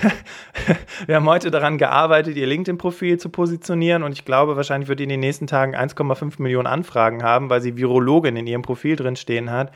wir 1.06 1.16
haben 1.16 1.30
heute 1.30 1.52
daran 1.52 1.78
gearbeitet, 1.78 2.36
ihr 2.38 2.48
LinkedIn-Profil 2.48 3.20
zu 3.20 3.30
positionieren 3.30 4.02
und 4.02 4.14
ich 4.14 4.26
glaube, 4.26 4.56
wahrscheinlich 4.56 4.90
wird 4.90 5.00
die 5.00 5.04
in 5.04 5.10
den 5.10 5.20
nächsten 5.20 5.46
Tagen 5.46 5.76
1,5 5.76 6.42
Millionen 6.42 6.66
Anfragen 6.66 7.22
haben, 7.22 7.52
weil 7.52 7.62
sie 7.62 7.78
Virologin 7.78 8.36
in 8.36 8.48
ihrem 8.48 8.64
Profil 8.64 8.96
drin 8.96 9.16
stehen 9.16 9.52
hat. 9.52 9.72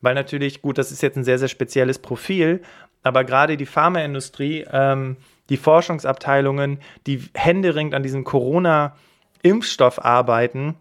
Weil 0.00 0.14
natürlich, 0.14 0.62
gut, 0.62 0.78
das 0.78 0.90
ist 0.92 1.02
jetzt 1.02 1.16
ein 1.16 1.24
sehr, 1.24 1.38
sehr 1.38 1.48
spezielles 1.48 1.98
Profil, 1.98 2.62
aber 3.02 3.24
gerade 3.24 3.58
die 3.58 3.66
Pharmaindustrie, 3.66 4.64
ähm, 4.72 5.18
die 5.50 5.58
Forschungsabteilungen, 5.58 6.78
die 7.06 7.22
händeringend 7.34 7.94
an 7.94 8.02
diesem 8.02 8.24
Corona-Impfstoff 8.24 10.02
arbeiten, 10.02 10.76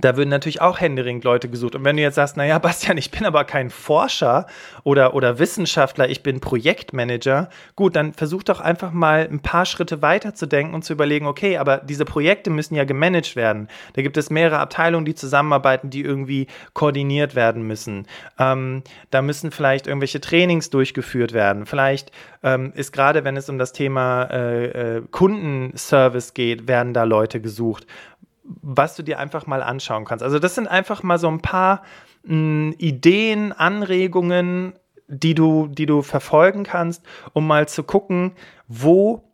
da 0.00 0.16
würden 0.16 0.28
natürlich 0.28 0.60
auch 0.60 0.80
händeringend 0.80 1.24
Leute 1.24 1.48
gesucht. 1.48 1.74
Und 1.74 1.84
wenn 1.84 1.96
du 1.96 2.02
jetzt 2.02 2.16
sagst, 2.16 2.36
naja, 2.36 2.58
Bastian, 2.58 2.98
ich 2.98 3.10
bin 3.10 3.24
aber 3.24 3.44
kein 3.44 3.70
Forscher 3.70 4.46
oder, 4.82 5.14
oder 5.14 5.38
Wissenschaftler, 5.38 6.08
ich 6.10 6.22
bin 6.22 6.40
Projektmanager, 6.40 7.48
gut, 7.76 7.96
dann 7.96 8.12
versuch 8.12 8.42
doch 8.42 8.60
einfach 8.60 8.92
mal 8.92 9.28
ein 9.30 9.40
paar 9.40 9.64
Schritte 9.64 10.02
weiter 10.02 10.34
zu 10.34 10.46
denken 10.46 10.74
und 10.74 10.84
zu 10.84 10.92
überlegen, 10.92 11.26
okay, 11.26 11.56
aber 11.56 11.78
diese 11.78 12.04
Projekte 12.04 12.50
müssen 12.50 12.74
ja 12.74 12.84
gemanagt 12.84 13.36
werden. 13.36 13.68
Da 13.94 14.02
gibt 14.02 14.16
es 14.16 14.28
mehrere 14.28 14.58
Abteilungen, 14.58 15.06
die 15.06 15.14
zusammenarbeiten, 15.14 15.88
die 15.88 16.02
irgendwie 16.02 16.48
koordiniert 16.74 17.34
werden 17.34 17.62
müssen. 17.62 18.06
Ähm, 18.38 18.82
da 19.10 19.22
müssen 19.22 19.50
vielleicht 19.52 19.86
irgendwelche 19.86 20.20
Trainings 20.20 20.68
durchgeführt 20.68 21.32
werden. 21.32 21.64
Vielleicht 21.64 22.10
ähm, 22.42 22.72
ist 22.74 22.92
gerade, 22.92 23.24
wenn 23.24 23.36
es 23.36 23.48
um 23.48 23.58
das 23.58 23.72
Thema 23.72 24.24
äh, 24.24 24.96
äh, 24.96 25.02
Kundenservice 25.10 26.34
geht, 26.34 26.68
werden 26.68 26.92
da 26.92 27.04
Leute 27.04 27.40
gesucht 27.40 27.86
was 28.62 28.96
du 28.96 29.02
dir 29.02 29.18
einfach 29.18 29.46
mal 29.46 29.62
anschauen 29.62 30.04
kannst. 30.04 30.22
Also 30.22 30.38
das 30.38 30.54
sind 30.54 30.68
einfach 30.68 31.02
mal 31.02 31.18
so 31.18 31.28
ein 31.28 31.40
paar 31.40 31.82
mh, 32.24 32.32
hm, 32.32 32.74
Ideen, 32.78 33.52
Anregungen, 33.52 34.74
die 35.08 35.34
du, 35.34 35.68
die 35.68 35.86
du 35.86 36.02
verfolgen 36.02 36.64
kannst, 36.64 37.04
um 37.32 37.46
mal 37.46 37.68
zu 37.68 37.84
gucken, 37.84 38.32
wo 38.66 39.26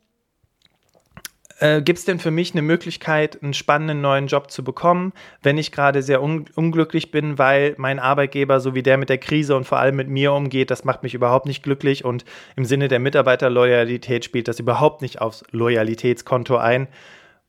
äh, 1.62 1.80
gibt 1.80 2.00
es 2.00 2.04
denn 2.04 2.18
für 2.18 2.32
mich 2.32 2.52
eine 2.52 2.62
Möglichkeit, 2.62 3.42
einen 3.42 3.54
spannenden 3.54 4.00
neuen 4.00 4.26
Job 4.26 4.50
zu 4.50 4.64
bekommen, 4.64 5.12
wenn 5.42 5.58
ich 5.58 5.70
gerade 5.70 6.02
sehr 6.02 6.20
un 6.20 6.46
unglücklich 6.56 7.12
bin, 7.12 7.38
weil 7.38 7.74
mein 7.78 8.00
Arbeitgeber, 8.00 8.58
so 8.58 8.74
wie 8.74 8.82
der 8.82 8.98
mit 8.98 9.08
der 9.08 9.18
Krise 9.18 9.56
und 9.56 9.64
vor 9.64 9.78
allem 9.78 9.94
mit 9.94 10.08
mir 10.08 10.32
umgeht, 10.32 10.70
das 10.72 10.84
macht 10.84 11.04
mich 11.04 11.14
überhaupt 11.14 11.46
nicht 11.46 11.62
glücklich 11.62 12.04
und 12.04 12.24
im 12.56 12.64
Sinne 12.64 12.88
der 12.88 12.98
Mitarbeiterloyalität 12.98 14.24
spielt 14.24 14.48
das 14.48 14.58
überhaupt 14.58 15.02
nicht 15.02 15.20
aufs 15.20 15.44
Loyalitätskonto 15.52 16.56
ein. 16.56 16.88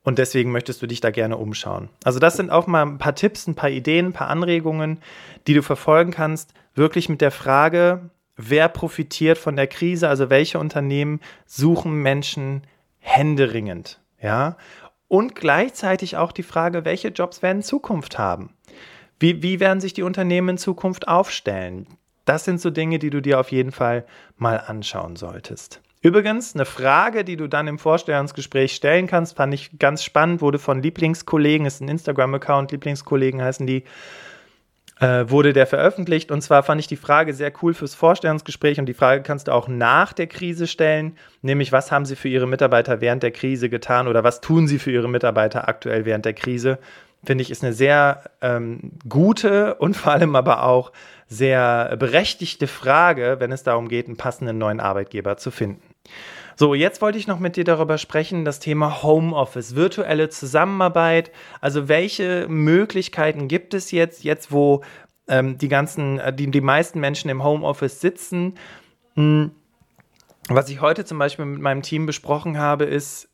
Und 0.03 0.19
deswegen 0.19 0.51
möchtest 0.51 0.81
du 0.81 0.87
dich 0.87 0.99
da 0.99 1.11
gerne 1.11 1.37
umschauen. 1.37 1.89
Also 2.03 2.19
das 2.19 2.35
sind 2.35 2.49
auch 2.49 2.67
mal 2.67 2.83
ein 2.83 2.97
paar 2.97 3.15
Tipps, 3.15 3.47
ein 3.47 3.55
paar 3.55 3.69
Ideen, 3.69 4.07
ein 4.07 4.13
paar 4.13 4.29
Anregungen, 4.29 4.99
die 5.47 5.53
du 5.53 5.63
verfolgen 5.63 6.11
kannst, 6.11 6.53
wirklich 6.75 7.07
mit 7.07 7.21
der 7.21 7.31
Frage, 7.31 8.09
wer 8.35 8.67
profitiert 8.67 9.37
von 9.37 9.55
der 9.55 9.67
Krise, 9.67 10.09
also 10.09 10.29
welche 10.29 10.59
Unternehmen 10.59 11.21
suchen 11.45 12.01
Menschen 12.01 12.63
händeringend, 12.99 14.01
ja? 14.21 14.57
Und 15.07 15.35
gleichzeitig 15.35 16.17
auch 16.17 16.31
die 16.31 16.43
Frage, 16.43 16.85
welche 16.85 17.09
Jobs 17.09 17.43
werden 17.43 17.61
Zukunft 17.61 18.17
haben? 18.17 18.49
Wie, 19.19 19.43
wie 19.43 19.59
werden 19.59 19.79
sich 19.79 19.93
die 19.93 20.01
Unternehmen 20.01 20.49
in 20.49 20.57
Zukunft 20.57 21.07
aufstellen? 21.07 21.85
Das 22.25 22.45
sind 22.45 22.59
so 22.59 22.71
Dinge, 22.71 22.97
die 22.97 23.11
du 23.11 23.21
dir 23.21 23.39
auf 23.39 23.51
jeden 23.51 23.71
Fall 23.71 24.05
mal 24.37 24.57
anschauen 24.59 25.15
solltest. 25.15 25.81
Übrigens, 26.03 26.53
eine 26.53 26.65
Frage, 26.65 27.23
die 27.23 27.37
du 27.37 27.47
dann 27.47 27.65
im 27.65 27.79
Vorstellungsgespräch 27.79 28.75
stellen 28.75 29.07
kannst, 29.07 29.37
fand 29.37 29.53
ich 29.53 29.79
ganz 29.79 30.03
spannend, 30.03 30.41
wurde 30.41 30.59
von 30.59 30.83
Lieblingskollegen, 30.83 31.65
ist 31.65 31.79
ein 31.79 31.87
Instagram-Account, 31.87 32.73
Lieblingskollegen 32.73 33.41
heißen 33.41 33.65
die, 33.65 33.85
äh, 34.99 35.29
wurde 35.29 35.53
der 35.53 35.65
veröffentlicht. 35.65 36.29
Und 36.29 36.41
zwar 36.41 36.61
fand 36.61 36.81
ich 36.81 36.87
die 36.87 36.97
Frage 36.97 37.33
sehr 37.33 37.53
cool 37.61 37.73
fürs 37.73 37.95
Vorstellungsgespräch 37.95 38.81
und 38.81 38.85
die 38.85 38.93
Frage 38.93 39.23
kannst 39.23 39.47
du 39.47 39.53
auch 39.53 39.69
nach 39.69 40.11
der 40.11 40.27
Krise 40.27 40.67
stellen, 40.67 41.17
nämlich 41.41 41.71
was 41.71 41.89
haben 41.89 42.03
sie 42.03 42.17
für 42.17 42.27
ihre 42.27 42.47
Mitarbeiter 42.47 42.99
während 42.99 43.23
der 43.23 43.31
Krise 43.31 43.69
getan 43.69 44.09
oder 44.09 44.25
was 44.25 44.41
tun 44.41 44.67
sie 44.67 44.79
für 44.79 44.91
ihre 44.91 45.07
Mitarbeiter 45.07 45.69
aktuell 45.69 46.03
während 46.03 46.25
der 46.25 46.33
Krise. 46.33 46.79
Finde 47.23 47.43
ich, 47.43 47.49
ist 47.49 47.63
eine 47.63 47.71
sehr 47.71 48.23
ähm, 48.41 48.91
gute 49.07 49.75
und 49.75 49.95
vor 49.95 50.11
allem 50.11 50.35
aber 50.35 50.63
auch 50.63 50.91
sehr 51.29 51.95
berechtigte 51.95 52.67
Frage, 52.67 53.37
wenn 53.39 53.53
es 53.53 53.63
darum 53.63 53.87
geht, 53.87 54.07
einen 54.07 54.17
passenden 54.17 54.57
neuen 54.57 54.81
Arbeitgeber 54.81 55.37
zu 55.37 55.49
finden. 55.49 55.92
So, 56.55 56.75
jetzt 56.75 57.01
wollte 57.01 57.17
ich 57.17 57.27
noch 57.27 57.39
mit 57.39 57.55
dir 57.55 57.63
darüber 57.63 57.97
sprechen, 57.97 58.45
das 58.45 58.59
Thema 58.59 59.01
Homeoffice, 59.01 59.75
virtuelle 59.75 60.29
Zusammenarbeit. 60.29 61.31
Also 61.61 61.87
welche 61.87 62.47
Möglichkeiten 62.47 63.47
gibt 63.47 63.73
es 63.73 63.91
jetzt, 63.91 64.23
jetzt 64.23 64.51
wo 64.51 64.83
ähm, 65.27 65.57
die 65.57 65.67
ganzen, 65.67 66.19
äh, 66.19 66.33
die, 66.33 66.51
die 66.51 66.61
meisten 66.61 66.99
Menschen 66.99 67.29
im 67.29 67.43
Homeoffice 67.43 68.01
sitzen? 68.01 68.55
Hm. 69.15 69.51
Was 70.49 70.69
ich 70.69 70.81
heute 70.81 71.05
zum 71.05 71.17
Beispiel 71.19 71.45
mit 71.45 71.61
meinem 71.61 71.81
Team 71.81 72.05
besprochen 72.05 72.57
habe, 72.57 72.83
ist, 72.83 73.29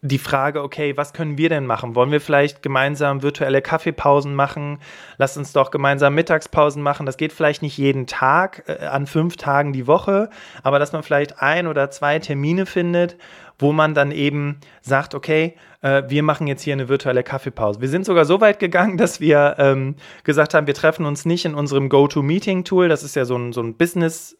die 0.00 0.18
Frage, 0.18 0.62
okay, 0.62 0.96
was 0.96 1.12
können 1.12 1.38
wir 1.38 1.48
denn 1.48 1.66
machen? 1.66 1.94
Wollen 1.96 2.12
wir 2.12 2.20
vielleicht 2.20 2.62
gemeinsam 2.62 3.22
virtuelle 3.22 3.62
Kaffeepausen 3.62 4.34
machen? 4.34 4.78
Lass 5.16 5.36
uns 5.36 5.52
doch 5.52 5.70
gemeinsam 5.70 6.14
Mittagspausen 6.14 6.82
machen. 6.82 7.04
Das 7.04 7.16
geht 7.16 7.32
vielleicht 7.32 7.62
nicht 7.62 7.76
jeden 7.78 8.06
Tag, 8.06 8.62
äh, 8.66 8.86
an 8.86 9.06
fünf 9.06 9.36
Tagen 9.36 9.72
die 9.72 9.86
Woche, 9.86 10.30
aber 10.62 10.78
dass 10.78 10.92
man 10.92 11.02
vielleicht 11.02 11.42
ein 11.42 11.66
oder 11.66 11.90
zwei 11.90 12.18
Termine 12.20 12.64
findet, 12.64 13.16
wo 13.58 13.72
man 13.72 13.92
dann 13.94 14.12
eben 14.12 14.60
sagt, 14.82 15.16
okay, 15.16 15.56
äh, 15.82 16.04
wir 16.06 16.22
machen 16.22 16.46
jetzt 16.46 16.62
hier 16.62 16.74
eine 16.74 16.88
virtuelle 16.88 17.24
Kaffeepause. 17.24 17.80
Wir 17.80 17.88
sind 17.88 18.06
sogar 18.06 18.24
so 18.24 18.40
weit 18.40 18.60
gegangen, 18.60 18.98
dass 18.98 19.20
wir 19.20 19.56
ähm, 19.58 19.96
gesagt 20.22 20.54
haben, 20.54 20.68
wir 20.68 20.74
treffen 20.74 21.06
uns 21.06 21.24
nicht 21.24 21.44
in 21.44 21.56
unserem 21.56 21.88
Go-To-Meeting-Tool. 21.88 22.88
Das 22.88 23.02
ist 23.02 23.16
ja 23.16 23.24
so 23.24 23.36
ein, 23.36 23.52
so 23.52 23.60
ein 23.62 23.76
Business- 23.76 24.37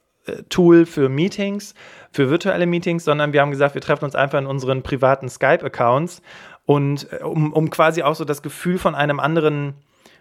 Tool 0.48 0.86
für 0.86 1.08
Meetings, 1.08 1.74
für 2.12 2.30
virtuelle 2.30 2.66
Meetings, 2.66 3.04
sondern 3.04 3.32
wir 3.32 3.40
haben 3.40 3.50
gesagt, 3.50 3.74
wir 3.74 3.82
treffen 3.82 4.04
uns 4.04 4.14
einfach 4.14 4.38
in 4.38 4.46
unseren 4.46 4.82
privaten 4.82 5.28
Skype-Accounts 5.28 6.22
und 6.66 7.08
äh, 7.12 7.22
um, 7.22 7.52
um 7.52 7.70
quasi 7.70 8.02
auch 8.02 8.14
so 8.14 8.24
das 8.24 8.42
Gefühl 8.42 8.78
von 8.78 8.94
einem 8.94 9.20
anderen 9.20 9.74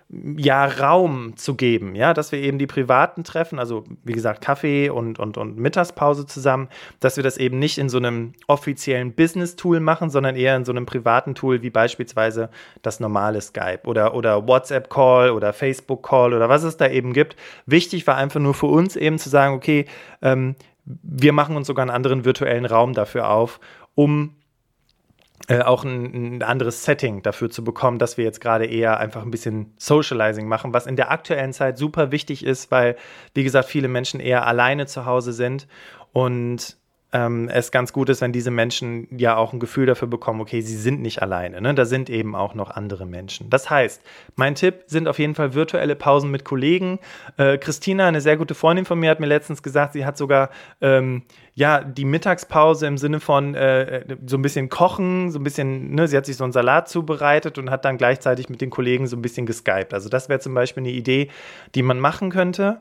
ja, 0.09 0.65
Raum 0.65 1.35
zu 1.35 1.55
geben, 1.55 1.93
ja, 1.93 2.13
dass 2.13 2.31
wir 2.31 2.39
eben 2.39 2.57
die 2.57 2.67
privaten 2.67 3.25
Treffen, 3.25 3.59
also 3.59 3.83
wie 4.05 4.13
gesagt, 4.13 4.41
Kaffee 4.41 4.89
und, 4.89 5.19
und, 5.19 5.37
und 5.37 5.57
Mittagspause 5.57 6.25
zusammen, 6.25 6.69
dass 7.01 7.17
wir 7.17 7.23
das 7.23 7.37
eben 7.37 7.59
nicht 7.59 7.77
in 7.77 7.89
so 7.89 7.97
einem 7.97 8.31
offiziellen 8.47 9.13
Business-Tool 9.13 9.81
machen, 9.81 10.09
sondern 10.09 10.37
eher 10.37 10.55
in 10.55 10.63
so 10.63 10.71
einem 10.71 10.85
privaten 10.85 11.35
Tool 11.35 11.61
wie 11.61 11.69
beispielsweise 11.69 12.49
das 12.81 13.01
normale 13.01 13.41
Skype 13.41 13.81
oder, 13.85 14.13
oder 14.13 14.47
WhatsApp-Call 14.47 15.31
oder 15.31 15.51
Facebook-Call 15.51 16.33
oder 16.33 16.47
was 16.47 16.63
es 16.63 16.77
da 16.77 16.87
eben 16.87 17.11
gibt. 17.11 17.35
Wichtig 17.65 18.07
war 18.07 18.15
einfach 18.15 18.39
nur 18.39 18.53
für 18.53 18.67
uns 18.67 18.95
eben 18.95 19.19
zu 19.19 19.27
sagen, 19.27 19.55
okay, 19.55 19.85
ähm, 20.21 20.55
wir 20.85 21.33
machen 21.33 21.57
uns 21.57 21.67
sogar 21.67 21.83
einen 21.83 21.91
anderen 21.91 22.23
virtuellen 22.23 22.65
Raum 22.65 22.93
dafür 22.93 23.29
auf, 23.29 23.59
um 23.93 24.35
äh, 25.47 25.61
auch 25.61 25.83
ein, 25.83 26.37
ein, 26.37 26.43
anderes 26.43 26.83
Setting 26.83 27.21
dafür 27.21 27.49
zu 27.49 27.63
bekommen, 27.63 27.99
dass 27.99 28.17
wir 28.17 28.25
jetzt 28.25 28.41
gerade 28.41 28.65
eher 28.65 28.99
einfach 28.99 29.21
ein 29.21 29.31
bisschen 29.31 29.73
Socializing 29.77 30.47
machen, 30.47 30.73
was 30.73 30.87
in 30.87 30.95
der 30.95 31.11
aktuellen 31.11 31.53
Zeit 31.53 31.77
super 31.77 32.11
wichtig 32.11 32.43
ist, 32.43 32.71
weil, 32.71 32.97
wie 33.33 33.43
gesagt, 33.43 33.69
viele 33.69 33.87
Menschen 33.87 34.19
eher 34.19 34.47
alleine 34.47 34.87
zu 34.87 35.05
Hause 35.05 35.33
sind. 35.33 35.67
Und 36.11 36.77
ähm, 37.13 37.47
es 37.47 37.71
ganz 37.71 37.93
gut 37.93 38.09
ist, 38.09 38.19
wenn 38.19 38.33
diese 38.33 38.51
Menschen 38.51 39.07
ja 39.17 39.37
auch 39.37 39.53
ein 39.53 39.59
Gefühl 39.59 39.85
dafür 39.85 40.09
bekommen, 40.09 40.41
okay, 40.41 40.59
sie 40.59 40.75
sind 40.75 41.01
nicht 41.01 41.21
alleine, 41.21 41.61
ne? 41.61 41.73
da 41.73 41.85
sind 41.85 42.09
eben 42.09 42.35
auch 42.35 42.53
noch 42.53 42.69
andere 42.69 43.05
Menschen. 43.05 43.49
Das 43.49 43.69
heißt, 43.69 44.01
mein 44.35 44.55
Tipp 44.55 44.83
sind 44.87 45.07
auf 45.07 45.17
jeden 45.17 45.33
Fall 45.33 45.53
virtuelle 45.53 45.95
Pausen 45.95 46.31
mit 46.31 46.43
Kollegen. 46.43 46.99
Äh, 47.37 47.57
Christina, 47.59 48.07
eine 48.07 48.19
sehr 48.19 48.35
gute 48.35 48.55
Freundin 48.55 48.83
von 48.83 48.99
mir, 48.99 49.09
hat 49.09 49.21
mir 49.21 49.27
letztens 49.27 49.63
gesagt, 49.63 49.93
sie 49.93 50.05
hat 50.05 50.17
sogar 50.17 50.49
ähm, 50.81 51.23
ja 51.53 51.81
die 51.81 52.03
Mittagspause 52.05 52.85
im 52.85 52.97
Sinne 52.97 53.21
von 53.21 53.55
äh, 53.55 54.17
so 54.25 54.37
ein 54.37 54.41
bisschen 54.41 54.67
kochen, 54.67 55.31
so 55.31 55.39
ein 55.39 55.43
bisschen, 55.43 55.95
ne? 55.95 56.09
sie 56.09 56.17
hat 56.17 56.25
sich 56.25 56.35
so 56.35 56.43
einen 56.43 56.53
Salat 56.53 56.89
zubereitet 56.89 57.57
und 57.57 57.69
hat 57.69 57.85
dann 57.85 57.97
gleichzeitig 57.97 58.49
mit 58.49 58.59
den 58.59 58.69
Kollegen 58.69 59.07
so 59.07 59.15
ein 59.15 59.21
bisschen 59.21 59.45
geskypt. 59.45 59.93
Also 59.93 60.09
das 60.09 60.27
wäre 60.27 60.41
zum 60.41 60.53
Beispiel 60.53 60.83
eine 60.83 60.91
Idee, 60.91 61.29
die 61.73 61.83
man 61.83 62.01
machen 62.01 62.31
könnte. 62.31 62.79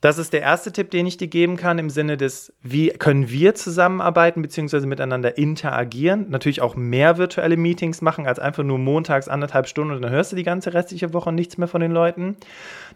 Das 0.00 0.16
ist 0.16 0.32
der 0.32 0.40
erste 0.40 0.72
Tipp, 0.72 0.90
den 0.90 1.06
ich 1.06 1.18
dir 1.18 1.28
geben 1.28 1.56
kann 1.56 1.78
im 1.78 1.90
Sinne 1.90 2.16
des, 2.16 2.54
wie 2.62 2.88
können 2.88 3.28
wir 3.28 3.54
zusammenarbeiten 3.54 4.40
bzw. 4.40 4.86
miteinander 4.86 5.36
interagieren. 5.36 6.30
Natürlich 6.30 6.62
auch 6.62 6.74
mehr 6.74 7.18
virtuelle 7.18 7.58
Meetings 7.58 8.00
machen 8.00 8.26
als 8.26 8.38
einfach 8.38 8.62
nur 8.62 8.78
montags 8.78 9.28
anderthalb 9.28 9.68
Stunden 9.68 9.94
und 9.94 10.02
dann 10.02 10.12
hörst 10.12 10.32
du 10.32 10.36
die 10.36 10.42
ganze 10.42 10.72
restliche 10.72 11.12
Woche 11.12 11.32
nichts 11.32 11.58
mehr 11.58 11.68
von 11.68 11.82
den 11.82 11.92
Leuten. 11.92 12.36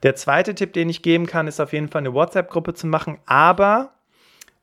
Der 0.03 0.14
zweite 0.14 0.55
Tipp, 0.55 0.73
den 0.73 0.88
ich 0.88 1.03
geben 1.03 1.27
kann, 1.27 1.47
ist 1.47 1.61
auf 1.61 1.75
jeden 1.75 1.88
Fall 1.88 2.01
eine 2.01 2.14
WhatsApp-Gruppe 2.14 2.73
zu 2.73 2.87
machen, 2.87 3.19
aber 3.27 3.90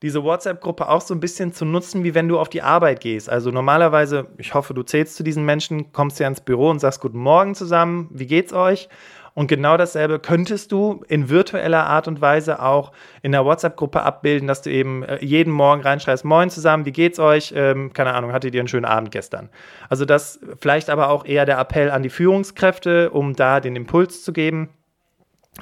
diese 0.02 0.24
WhatsApp-Gruppe 0.24 0.88
auch 0.88 1.00
so 1.00 1.14
ein 1.14 1.20
bisschen 1.20 1.52
zu 1.52 1.64
nutzen, 1.64 2.02
wie 2.02 2.14
wenn 2.14 2.26
du 2.26 2.40
auf 2.40 2.48
die 2.48 2.62
Arbeit 2.62 3.00
gehst. 3.00 3.30
Also 3.30 3.52
normalerweise, 3.52 4.26
ich 4.36 4.52
hoffe, 4.52 4.74
du 4.74 4.82
zählst 4.82 5.14
zu 5.14 5.22
diesen 5.22 5.44
Menschen, 5.44 5.92
kommst 5.92 6.18
ja 6.18 6.26
ins 6.26 6.40
Büro 6.40 6.70
und 6.70 6.80
sagst 6.80 7.00
Guten 7.00 7.18
Morgen 7.18 7.54
zusammen, 7.54 8.08
wie 8.10 8.26
geht's 8.26 8.52
euch? 8.52 8.88
Und 9.34 9.46
genau 9.46 9.76
dasselbe 9.76 10.18
könntest 10.18 10.72
du 10.72 11.02
in 11.08 11.30
virtueller 11.30 11.86
Art 11.86 12.06
und 12.06 12.20
Weise 12.20 12.60
auch 12.60 12.92
in 13.22 13.32
der 13.32 13.44
WhatsApp-Gruppe 13.44 14.02
abbilden, 14.02 14.46
dass 14.46 14.62
du 14.62 14.70
eben 14.70 15.02
äh, 15.02 15.24
jeden 15.24 15.52
Morgen 15.52 15.82
reinschreibst, 15.82 16.24
Moin 16.24 16.50
zusammen, 16.50 16.84
wie 16.84 16.92
geht's 16.92 17.18
euch? 17.18 17.52
Ähm, 17.56 17.92
keine 17.92 18.12
Ahnung, 18.12 18.32
hattet 18.32 18.54
ihr 18.54 18.60
einen 18.60 18.68
schönen 18.68 18.84
Abend 18.84 19.10
gestern? 19.10 19.48
Also 19.88 20.04
das 20.04 20.40
vielleicht 20.60 20.90
aber 20.90 21.08
auch 21.08 21.24
eher 21.24 21.46
der 21.46 21.58
Appell 21.58 21.90
an 21.90 22.02
die 22.02 22.10
Führungskräfte, 22.10 23.10
um 23.10 23.34
da 23.34 23.60
den 23.60 23.74
Impuls 23.74 24.22
zu 24.22 24.34
geben, 24.34 24.68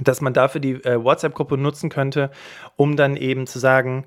dass 0.00 0.20
man 0.20 0.33
dafür 0.33 0.61
die 0.61 0.83
äh, 0.85 1.02
WhatsApp-Gruppe 1.02 1.56
nutzen 1.56 1.90
könnte, 1.90 2.30
um 2.76 2.96
dann 2.96 3.16
eben 3.16 3.46
zu 3.46 3.61
sagen, 3.61 4.06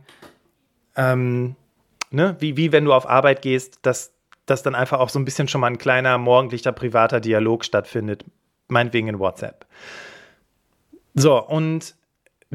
ähm, 0.97 1.55
ne, 2.11 2.35
wie, 2.39 2.57
wie 2.57 2.73
wenn 2.73 2.83
du 2.83 2.93
auf 2.93 3.09
Arbeit 3.09 3.41
gehst, 3.41 3.79
dass, 3.83 4.13
dass 4.45 4.61
dann 4.61 4.75
einfach 4.75 4.99
auch 4.99 5.09
so 5.09 5.19
ein 5.19 5.25
bisschen 5.25 5.47
schon 5.47 5.61
mal 5.61 5.67
ein 5.67 5.77
kleiner 5.77 6.17
morgendlicher 6.17 6.73
privater 6.73 7.21
Dialog 7.21 7.63
stattfindet 7.63 8.25
meinetwegen 8.67 9.07
in 9.07 9.19
WhatsApp. 9.19 9.65
So, 11.15 11.41
und 11.41 11.95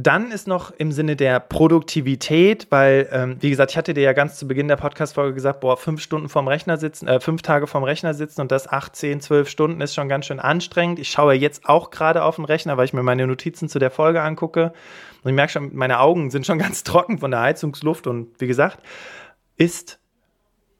dann 0.00 0.30
ist 0.30 0.46
noch 0.46 0.70
im 0.70 0.92
Sinne 0.92 1.16
der 1.16 1.40
Produktivität, 1.40 2.68
weil, 2.70 3.08
ähm, 3.10 3.36
wie 3.40 3.50
gesagt, 3.50 3.72
ich 3.72 3.76
hatte 3.76 3.94
dir 3.94 4.02
ja 4.02 4.12
ganz 4.12 4.36
zu 4.36 4.46
Beginn 4.46 4.68
der 4.68 4.76
Podcast-Folge 4.76 5.34
gesagt, 5.34 5.60
boah, 5.60 5.76
fünf 5.76 6.00
Stunden 6.00 6.28
vorm 6.28 6.46
Rechner 6.46 6.76
sitzen, 6.76 7.08
äh, 7.08 7.18
fünf 7.18 7.42
Tage 7.42 7.66
vorm 7.66 7.82
Rechner 7.82 8.14
sitzen 8.14 8.40
und 8.40 8.52
das 8.52 8.68
acht, 8.68 8.94
zehn, 8.94 9.20
zwölf 9.20 9.48
Stunden 9.48 9.80
ist 9.80 9.94
schon 9.94 10.08
ganz 10.08 10.26
schön 10.26 10.38
anstrengend. 10.38 11.00
Ich 11.00 11.08
schaue 11.08 11.34
jetzt 11.34 11.68
auch 11.68 11.90
gerade 11.90 12.22
auf 12.22 12.36
den 12.36 12.44
Rechner, 12.44 12.76
weil 12.76 12.84
ich 12.84 12.92
mir 12.92 13.02
meine 13.02 13.26
Notizen 13.26 13.68
zu 13.68 13.80
der 13.80 13.90
Folge 13.90 14.22
angucke. 14.22 14.72
Und 15.24 15.30
ich 15.30 15.34
merke 15.34 15.52
schon, 15.52 15.74
meine 15.74 15.98
Augen 15.98 16.30
sind 16.30 16.46
schon 16.46 16.58
ganz 16.60 16.84
trocken 16.84 17.18
von 17.18 17.32
der 17.32 17.40
Heizungsluft 17.40 18.06
und 18.06 18.40
wie 18.40 18.46
gesagt, 18.46 18.78
ist 19.56 19.98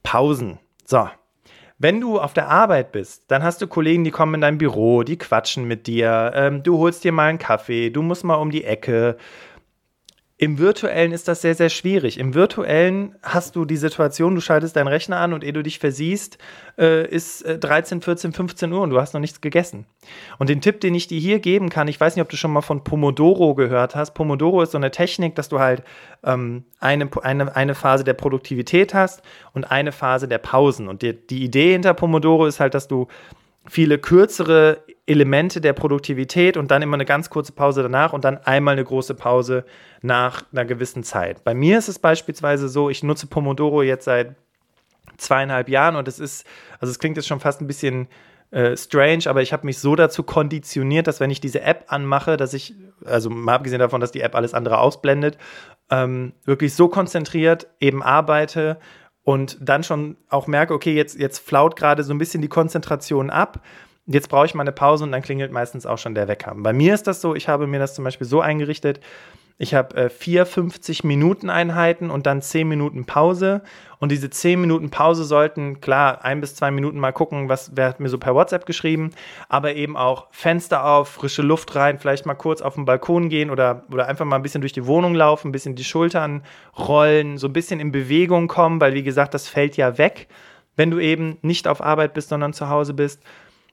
Pausen. 0.01 0.59
So, 0.85 1.09
wenn 1.79 2.01
du 2.01 2.19
auf 2.19 2.33
der 2.33 2.49
Arbeit 2.49 2.91
bist, 2.91 3.23
dann 3.29 3.41
hast 3.41 3.61
du 3.61 3.67
Kollegen, 3.67 4.03
die 4.03 4.11
kommen 4.11 4.35
in 4.35 4.41
dein 4.41 4.57
Büro, 4.57 5.03
die 5.03 5.17
quatschen 5.17 5.63
mit 5.63 5.87
dir, 5.87 6.33
ähm, 6.35 6.61
du 6.61 6.77
holst 6.77 7.05
dir 7.05 7.13
mal 7.13 7.29
einen 7.29 7.39
Kaffee, 7.39 7.89
du 7.89 8.01
musst 8.01 8.25
mal 8.25 8.35
um 8.35 8.51
die 8.51 8.65
Ecke, 8.65 9.17
im 10.41 10.57
virtuellen 10.57 11.11
ist 11.11 11.27
das 11.27 11.41
sehr, 11.41 11.53
sehr 11.53 11.67
schwierig. 11.67 12.17
Im 12.17 12.33
virtuellen 12.33 13.13
hast 13.21 13.57
du 13.57 13.65
die 13.65 13.75
Situation, 13.75 14.35
du 14.35 14.41
schaltest 14.41 14.73
deinen 14.73 14.87
Rechner 14.87 15.17
an 15.17 15.33
und 15.33 15.43
ehe 15.43 15.51
du 15.51 15.61
dich 15.61 15.79
versiehst, 15.79 16.37
äh, 16.77 17.05
ist 17.05 17.43
13, 17.45 18.01
14, 18.01 18.31
15 18.31 18.71
Uhr 18.71 18.79
und 18.79 18.89
du 18.89 19.01
hast 19.01 19.13
noch 19.13 19.19
nichts 19.19 19.41
gegessen. 19.41 19.85
Und 20.37 20.47
den 20.47 20.61
Tipp, 20.61 20.79
den 20.79 20.95
ich 20.95 21.07
dir 21.07 21.19
hier 21.19 21.39
geben 21.39 21.69
kann, 21.69 21.89
ich 21.89 21.99
weiß 21.99 22.15
nicht, 22.15 22.23
ob 22.23 22.29
du 22.29 22.37
schon 22.37 22.53
mal 22.53 22.61
von 22.61 22.85
Pomodoro 22.85 23.53
gehört 23.53 23.95
hast. 23.95 24.13
Pomodoro 24.13 24.61
ist 24.61 24.71
so 24.71 24.77
eine 24.77 24.91
Technik, 24.91 25.35
dass 25.35 25.49
du 25.49 25.59
halt 25.59 25.83
ähm, 26.23 26.63
eine, 26.79 27.09
eine, 27.21 27.53
eine 27.53 27.75
Phase 27.75 28.05
der 28.05 28.13
Produktivität 28.13 28.93
hast 28.93 29.21
und 29.53 29.65
eine 29.65 29.91
Phase 29.91 30.29
der 30.29 30.37
Pausen. 30.37 30.87
Und 30.87 31.01
die, 31.01 31.15
die 31.15 31.43
Idee 31.43 31.73
hinter 31.73 31.93
Pomodoro 31.93 32.45
ist 32.45 32.61
halt, 32.61 32.75
dass 32.75 32.87
du 32.87 33.09
viele 33.67 33.99
kürzere 33.99 34.85
Elemente 35.09 35.59
der 35.59 35.73
Produktivität 35.73 36.55
und 36.55 36.69
dann 36.69 36.81
immer 36.83 36.95
eine 36.95 37.05
ganz 37.05 37.29
kurze 37.29 37.51
Pause 37.51 37.81
danach 37.81 38.13
und 38.13 38.23
dann 38.23 38.37
einmal 38.37 38.73
eine 38.73 38.83
große 38.83 39.15
Pause 39.15 39.65
nach 40.01 40.43
einer 40.51 40.65
gewissen 40.65 41.03
Zeit. 41.03 41.43
Bei 41.43 41.55
mir 41.55 41.79
ist 41.79 41.89
es 41.89 41.97
beispielsweise 41.97 42.69
so, 42.69 42.89
ich 42.89 43.01
nutze 43.01 43.25
Pomodoro 43.25 43.81
jetzt 43.81 44.05
seit 44.05 44.35
zweieinhalb 45.17 45.67
Jahren 45.67 45.95
und 45.95 46.07
es 46.07 46.19
ist, 46.19 46.45
also 46.79 46.91
es 46.91 46.99
klingt 46.99 47.17
jetzt 47.17 47.27
schon 47.27 47.39
fast 47.39 47.59
ein 47.59 47.67
bisschen 47.67 48.07
äh, 48.51 48.77
strange, 48.77 49.23
aber 49.25 49.41
ich 49.41 49.51
habe 49.51 49.65
mich 49.65 49.79
so 49.79 49.95
dazu 49.95 50.23
konditioniert, 50.23 51.07
dass 51.07 51.19
wenn 51.19 51.31
ich 51.31 51.41
diese 51.41 51.61
App 51.61 51.85
anmache, 51.87 52.37
dass 52.37 52.53
ich, 52.53 52.75
also 53.03 53.29
mal 53.29 53.55
abgesehen 53.55 53.79
davon, 53.79 54.01
dass 54.01 54.11
die 54.11 54.21
App 54.21 54.35
alles 54.35 54.53
andere 54.53 54.77
ausblendet, 54.77 55.37
ähm, 55.89 56.33
wirklich 56.45 56.75
so 56.75 56.87
konzentriert 56.87 57.67
eben 57.79 58.03
arbeite 58.03 58.77
und 59.23 59.57
dann 59.59 59.83
schon 59.83 60.17
auch 60.29 60.47
merke, 60.47 60.73
okay, 60.73 60.93
jetzt, 60.93 61.19
jetzt 61.19 61.39
flaut 61.39 61.75
gerade 61.75 62.03
so 62.03 62.13
ein 62.13 62.19
bisschen 62.19 62.41
die 62.41 62.47
Konzentration 62.47 63.29
ab. 63.29 63.61
Jetzt 64.11 64.29
brauche 64.29 64.47
ich 64.47 64.55
mal 64.55 64.63
eine 64.63 64.71
Pause 64.71 65.03
und 65.03 65.11
dann 65.11 65.21
klingelt 65.21 65.51
meistens 65.51 65.85
auch 65.85 65.99
schon 65.99 66.15
der 66.15 66.27
Wecker. 66.27 66.53
Bei 66.55 66.73
mir 66.73 66.95
ist 66.95 67.05
das 67.05 67.21
so, 67.21 67.35
ich 67.35 67.47
habe 67.47 67.67
mir 67.67 67.77
das 67.77 67.93
zum 67.93 68.03
Beispiel 68.03 68.25
so 68.25 68.41
eingerichtet, 68.41 68.99
ich 69.61 69.73
habe 69.73 69.95
äh, 69.97 70.09
vier 70.09 70.45
50 70.45 71.03
Minuten 71.03 71.49
Einheiten 71.49 72.09
und 72.09 72.25
dann 72.25 72.41
10 72.41 72.67
Minuten 72.67 73.05
Pause. 73.05 73.61
Und 73.99 74.09
diese 74.09 74.29
10 74.29 74.59
Minuten 74.59 74.89
Pause 74.89 75.25
sollten, 75.25 75.81
klar, 75.81 76.23
ein 76.23 76.39
bis 76.39 76.55
zwei 76.55 76.71
Minuten 76.71 76.97
mal 76.97 77.11
gucken, 77.11 77.49
was, 77.49 77.71
wer 77.75 77.89
hat 77.89 77.99
mir 77.99 78.07
so 78.07 78.17
per 78.17 78.33
WhatsApp 78.33 78.65
geschrieben, 78.65 79.11
aber 79.49 79.75
eben 79.75 79.97
auch 79.97 80.27
Fenster 80.31 80.85
auf, 80.85 81.09
frische 81.09 81.41
Luft 81.41 81.75
rein, 81.75 81.99
vielleicht 81.99 82.25
mal 82.25 82.35
kurz 82.35 82.61
auf 82.61 82.75
den 82.75 82.85
Balkon 82.85 83.27
gehen 83.27 83.49
oder, 83.49 83.83
oder 83.91 84.07
einfach 84.07 84.23
mal 84.23 84.37
ein 84.37 84.41
bisschen 84.41 84.61
durch 84.61 84.71
die 84.71 84.87
Wohnung 84.87 85.13
laufen, 85.13 85.49
ein 85.49 85.51
bisschen 85.51 85.75
die 85.75 85.83
Schultern 85.83 86.41
rollen, 86.77 87.37
so 87.37 87.47
ein 87.47 87.53
bisschen 87.53 87.81
in 87.81 87.91
Bewegung 87.91 88.47
kommen, 88.47 88.79
weil 88.79 88.93
wie 88.93 89.03
gesagt, 89.03 89.33
das 89.33 89.49
fällt 89.49 89.75
ja 89.75 89.97
weg, 89.97 90.29
wenn 90.77 90.89
du 90.89 90.99
eben 90.99 91.37
nicht 91.41 91.67
auf 91.67 91.81
Arbeit 91.81 92.13
bist, 92.13 92.29
sondern 92.29 92.53
zu 92.53 92.69
Hause 92.69 92.93
bist. 92.93 93.21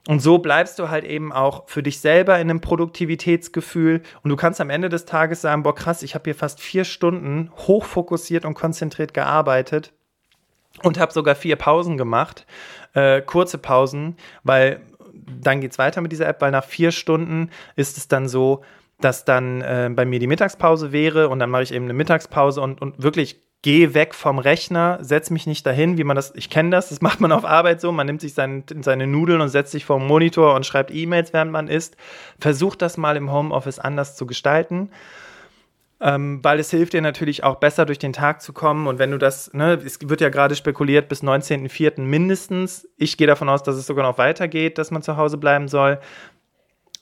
Und 0.07 0.21
so 0.21 0.38
bleibst 0.38 0.79
du 0.79 0.88
halt 0.88 1.05
eben 1.05 1.33
auch 1.33 1.69
für 1.69 1.83
dich 1.83 2.01
selber 2.01 2.37
in 2.37 2.49
einem 2.49 2.61
Produktivitätsgefühl. 2.61 4.03
Und 4.23 4.31
du 4.31 4.37
kannst 4.37 4.61
am 4.61 4.71
Ende 4.71 4.88
des 4.88 5.05
Tages 5.05 5.40
sagen, 5.40 5.64
boah 5.64 5.75
krass, 5.75 6.03
ich 6.03 6.14
habe 6.14 6.25
hier 6.25 6.35
fast 6.35 6.61
vier 6.61 6.85
Stunden 6.85 7.51
hochfokussiert 7.57 8.45
und 8.45 8.55
konzentriert 8.55 9.14
gearbeitet 9.14 9.92
und 10.83 11.01
habe 11.01 11.12
sogar 11.12 11.35
vier 11.35 11.57
Pausen 11.57 11.97
gemacht, 11.97 12.47
äh, 12.95 13.21
kurze 13.21 13.59
Pausen, 13.59 14.16
weil 14.45 14.81
dann 15.12 15.61
geht 15.61 15.73
es 15.73 15.79
weiter 15.79 16.01
mit 16.01 16.12
dieser 16.12 16.29
App, 16.29 16.40
weil 16.40 16.53
nach 16.53 16.64
vier 16.64 16.92
Stunden 16.92 17.51
ist 17.75 17.97
es 17.97 18.07
dann 18.07 18.29
so, 18.29 18.62
dass 19.01 19.25
dann 19.25 19.61
äh, 19.61 19.90
bei 19.92 20.05
mir 20.05 20.21
die 20.21 20.27
Mittagspause 20.27 20.92
wäre 20.92 21.29
und 21.29 21.38
dann 21.38 21.51
mache 21.51 21.64
ich 21.64 21.75
eben 21.75 21.87
eine 21.87 21.95
Mittagspause 21.95 22.61
und, 22.61 22.81
und 22.81 23.03
wirklich 23.03 23.40
geh 23.67 23.95
weg 23.95 24.15
vom 24.15 24.39
Rechner, 24.39 24.99
setz 25.01 25.31
mich 25.31 25.49
nicht 25.49 25.67
dahin, 25.67 25.99
wie 25.99 26.05
man 26.05 26.15
das, 26.15 26.33
ich 26.37 26.51
kenne 26.51 26.71
das, 26.71 26.91
das 26.91 27.01
macht 27.01 27.21
man 27.21 27.33
auf 27.33 27.45
Arbeit 27.45 27.81
so, 27.81 27.91
man 27.91 28.07
nimmt 28.07 28.21
sich 28.21 28.33
sein, 28.33 28.63
seine 28.83 29.09
Nudeln 29.09 29.41
und 29.41 29.49
setzt 29.49 29.73
sich 29.73 29.85
vor 29.85 29.99
den 29.99 30.07
Monitor 30.07 30.55
und 30.55 30.65
schreibt 30.65 30.95
E-Mails, 30.95 31.33
während 31.33 31.51
man 31.51 31.67
isst. 31.67 31.97
Versucht 32.39 32.81
das 32.81 32.97
mal 32.97 33.17
im 33.17 33.33
Homeoffice 33.33 33.81
anders 33.81 34.15
zu 34.15 34.25
gestalten. 34.25 34.91
Ähm, 35.99 36.45
weil 36.45 36.61
es 36.61 36.71
hilft 36.71 36.93
dir 36.93 37.01
natürlich 37.01 37.43
auch 37.43 37.57
besser 37.57 37.87
durch 37.87 37.99
den 37.99 38.13
Tag 38.13 38.41
zu 38.41 38.53
kommen. 38.53 38.87
Und 38.87 39.01
wenn 39.01 39.11
du 39.11 39.19
das, 39.19 39.53
ne, 39.53 39.81
es 39.85 39.99
wird 40.01 40.21
ja 40.21 40.29
gerade 40.29 40.55
spekuliert 40.55 41.09
bis 41.09 41.25
19.04. 41.25 42.03
mindestens. 42.03 42.87
Ich 42.99 43.17
gehe 43.17 43.27
davon 43.27 43.49
aus, 43.49 43.65
dass 43.65 43.75
es 43.75 43.87
sogar 43.87 44.07
noch 44.07 44.19
weitergeht, 44.19 44.79
dass 44.79 44.93
man 44.93 45.03
zu 45.03 45.17
Hause 45.17 45.39
bleiben 45.39 45.67
soll 45.67 45.99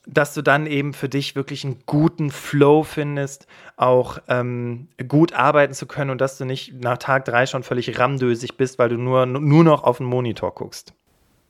dass 0.06 0.34
du 0.34 0.42
dann 0.42 0.66
eben 0.66 0.92
für 0.92 1.08
dich 1.08 1.34
wirklich 1.34 1.64
einen 1.64 1.82
guten 1.86 2.30
Flow 2.30 2.82
findest, 2.82 3.46
auch 3.76 4.18
ähm, 4.28 4.88
gut 5.08 5.32
arbeiten 5.32 5.74
zu 5.74 5.86
können 5.86 6.10
und 6.10 6.20
dass 6.20 6.38
du 6.38 6.44
nicht 6.44 6.74
nach 6.82 6.98
Tag 6.98 7.24
drei 7.24 7.46
schon 7.46 7.62
völlig 7.62 7.98
ramdösig 7.98 8.56
bist, 8.56 8.78
weil 8.78 8.90
du 8.90 8.96
nur, 8.96 9.26
nur 9.26 9.64
noch 9.64 9.84
auf 9.84 9.98
den 9.98 10.06
Monitor 10.06 10.54
guckst. 10.54 10.94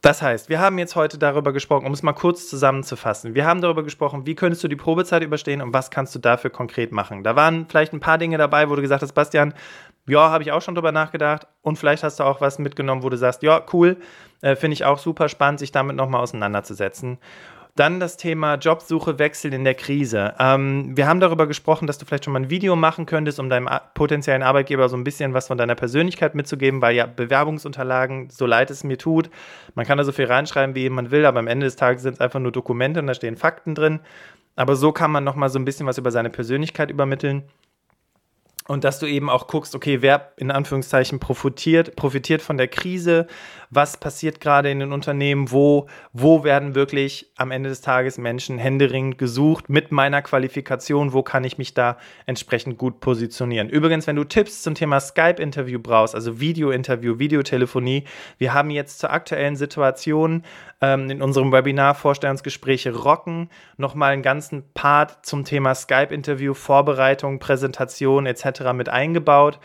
Das 0.04 0.20
heißt, 0.20 0.50
wir 0.50 0.60
haben 0.60 0.76
jetzt 0.78 0.96
heute 0.96 1.16
darüber 1.16 1.54
gesprochen, 1.54 1.86
um 1.86 1.92
es 1.94 2.02
mal 2.02 2.12
kurz 2.12 2.50
zusammenzufassen. 2.50 3.34
Wir 3.34 3.46
haben 3.46 3.62
darüber 3.62 3.82
gesprochen, 3.82 4.26
wie 4.26 4.34
könntest 4.34 4.62
du 4.62 4.68
die 4.68 4.76
Probezeit 4.76 5.22
überstehen 5.22 5.62
und 5.62 5.72
was 5.72 5.90
kannst 5.90 6.14
du 6.14 6.18
dafür 6.18 6.50
konkret 6.50 6.92
machen. 6.92 7.24
Da 7.24 7.36
waren 7.36 7.64
vielleicht 7.70 7.94
ein 7.94 8.00
paar 8.00 8.18
Dinge 8.18 8.36
dabei, 8.36 8.68
wo 8.68 8.76
du 8.76 8.82
gesagt 8.82 9.02
hast, 9.02 9.14
Bastian, 9.14 9.54
ja, 10.06 10.28
habe 10.28 10.42
ich 10.42 10.52
auch 10.52 10.60
schon 10.60 10.74
drüber 10.74 10.92
nachgedacht. 10.92 11.46
Und 11.62 11.78
vielleicht 11.78 12.02
hast 12.02 12.20
du 12.20 12.24
auch 12.24 12.42
was 12.42 12.58
mitgenommen, 12.58 13.02
wo 13.02 13.08
du 13.08 13.16
sagst, 13.16 13.42
ja, 13.42 13.62
cool, 13.72 13.96
äh, 14.42 14.56
finde 14.56 14.74
ich 14.74 14.84
auch 14.84 14.98
super 14.98 15.30
spannend, 15.30 15.60
sich 15.60 15.72
damit 15.72 15.96
nochmal 15.96 16.20
auseinanderzusetzen. 16.20 17.16
Dann 17.76 17.98
das 17.98 18.16
Thema 18.16 18.54
Jobsuche 18.54 19.18
wechseln 19.18 19.52
in 19.52 19.64
der 19.64 19.74
Krise. 19.74 20.34
Ähm, 20.38 20.96
wir 20.96 21.08
haben 21.08 21.18
darüber 21.18 21.48
gesprochen, 21.48 21.88
dass 21.88 21.98
du 21.98 22.06
vielleicht 22.06 22.24
schon 22.24 22.32
mal 22.32 22.38
ein 22.38 22.50
Video 22.50 22.76
machen 22.76 23.04
könntest, 23.04 23.40
um 23.40 23.50
deinem 23.50 23.68
potenziellen 23.94 24.44
Arbeitgeber 24.44 24.88
so 24.88 24.96
ein 24.96 25.02
bisschen 25.02 25.34
was 25.34 25.48
von 25.48 25.58
deiner 25.58 25.74
Persönlichkeit 25.74 26.36
mitzugeben, 26.36 26.80
weil 26.80 26.94
ja 26.94 27.06
Bewerbungsunterlagen, 27.06 28.30
so 28.30 28.46
leid 28.46 28.70
es 28.70 28.84
mir 28.84 28.96
tut, 28.96 29.28
man 29.74 29.84
kann 29.84 29.98
da 29.98 30.04
so 30.04 30.12
viel 30.12 30.26
reinschreiben, 30.26 30.76
wie 30.76 30.88
man 30.88 31.10
will, 31.10 31.26
aber 31.26 31.40
am 31.40 31.48
Ende 31.48 31.66
des 31.66 31.74
Tages 31.74 32.02
sind 32.02 32.14
es 32.14 32.20
einfach 32.20 32.38
nur 32.38 32.52
Dokumente 32.52 33.00
und 33.00 33.08
da 33.08 33.14
stehen 33.14 33.36
Fakten 33.36 33.74
drin. 33.74 33.98
Aber 34.54 34.76
so 34.76 34.92
kann 34.92 35.10
man 35.10 35.24
noch 35.24 35.34
mal 35.34 35.48
so 35.48 35.58
ein 35.58 35.64
bisschen 35.64 35.86
was 35.86 35.98
über 35.98 36.12
seine 36.12 36.30
Persönlichkeit 36.30 36.92
übermitteln 36.92 37.42
und 38.66 38.84
dass 38.84 38.98
du 38.98 39.06
eben 39.06 39.28
auch 39.28 39.46
guckst, 39.46 39.74
okay, 39.74 40.00
wer 40.00 40.32
in 40.36 40.50
Anführungszeichen 40.50 41.20
profitiert, 41.20 41.96
profitiert 41.96 42.40
von 42.40 42.56
der 42.56 42.68
Krise, 42.68 43.26
was 43.68 43.98
passiert 43.98 44.40
gerade 44.40 44.70
in 44.70 44.78
den 44.78 44.92
Unternehmen, 44.92 45.50
wo, 45.50 45.86
wo 46.12 46.44
werden 46.44 46.74
wirklich 46.74 47.30
am 47.36 47.50
Ende 47.50 47.68
des 47.68 47.82
Tages 47.82 48.16
Menschen 48.16 48.56
händeringend 48.56 49.18
gesucht 49.18 49.68
mit 49.68 49.92
meiner 49.92 50.22
Qualifikation, 50.22 51.12
wo 51.12 51.22
kann 51.22 51.44
ich 51.44 51.58
mich 51.58 51.74
da 51.74 51.98
entsprechend 52.24 52.78
gut 52.78 53.00
positionieren. 53.00 53.68
Übrigens, 53.68 54.06
wenn 54.06 54.16
du 54.16 54.24
Tipps 54.24 54.62
zum 54.62 54.74
Thema 54.74 55.00
Skype-Interview 55.00 55.78
brauchst, 55.78 56.14
also 56.14 56.40
Video-Interview, 56.40 57.18
Videotelefonie, 57.18 58.04
wir 58.38 58.54
haben 58.54 58.70
jetzt 58.70 58.98
zur 58.98 59.10
aktuellen 59.10 59.56
Situation 59.56 60.42
ähm, 60.84 61.10
in 61.10 61.22
unserem 61.22 61.52
Webinar 61.52 61.94
Vorstellungsgespräche 61.94 62.94
rocken 62.94 63.48
nochmal 63.76 64.12
einen 64.12 64.22
ganzen 64.22 64.64
Part 64.74 65.24
zum 65.24 65.44
Thema 65.44 65.74
Skype-Interview, 65.74 66.52
Vorbereitung, 66.52 67.38
Präsentation 67.38 68.26
etc. 68.26 68.72
mit 68.74 68.88
eingebaut 68.88 69.58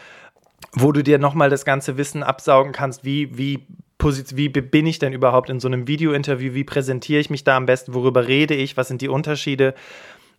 wo 0.74 0.92
du 0.92 1.04
dir 1.04 1.20
nochmal 1.20 1.50
das 1.50 1.66
ganze 1.66 1.98
Wissen 1.98 2.22
absaugen 2.22 2.74
kannst, 2.74 3.06
wie, 3.06 3.38
wie 3.38 3.66
wie 4.02 4.48
bin 4.48 4.88
ich 4.88 5.00
denn 5.00 5.12
überhaupt 5.12 5.50
in 5.50 5.60
so 5.60 5.68
einem 5.68 5.88
Video-Interview? 5.88 6.54
Wie 6.54 6.64
präsentiere 6.64 7.20
ich 7.20 7.30
mich 7.30 7.44
da 7.44 7.58
am 7.58 7.66
besten? 7.66 7.94
Worüber 7.94 8.28
rede 8.28 8.54
ich? 8.54 8.78
Was 8.78 8.88
sind 8.88 9.02
die 9.02 9.10
Unterschiede? 9.10 9.74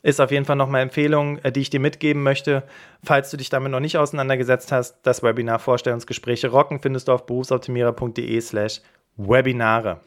Ist 0.03 0.19
auf 0.19 0.31
jeden 0.31 0.47
Fall 0.47 0.57
nochmal 0.57 0.81
Empfehlung, 0.81 1.39
äh, 1.41 1.53
die 1.53 1.61
ich 1.61 1.69
dir 1.69 1.81
mitgeben 1.81 2.23
möchte. 2.23 2.63
Falls 3.03 3.31
du 3.31 3.37
dich 3.37 3.51
damit 3.51 3.71
noch 3.71 3.81
nicht 3.81 3.99
auseinandergesetzt 3.99 4.73
hast, 4.73 5.01
das 5.03 5.23
Webinar 5.23 5.59
Vorstellungsgespräche 5.59 6.49
rocken 6.49 6.81
findest 6.81 7.09
du 7.09 7.13
auf 7.13 7.27
berufsoptimierer.de 7.27 8.41
slash 8.41 8.81
Webinare. 9.19 10.01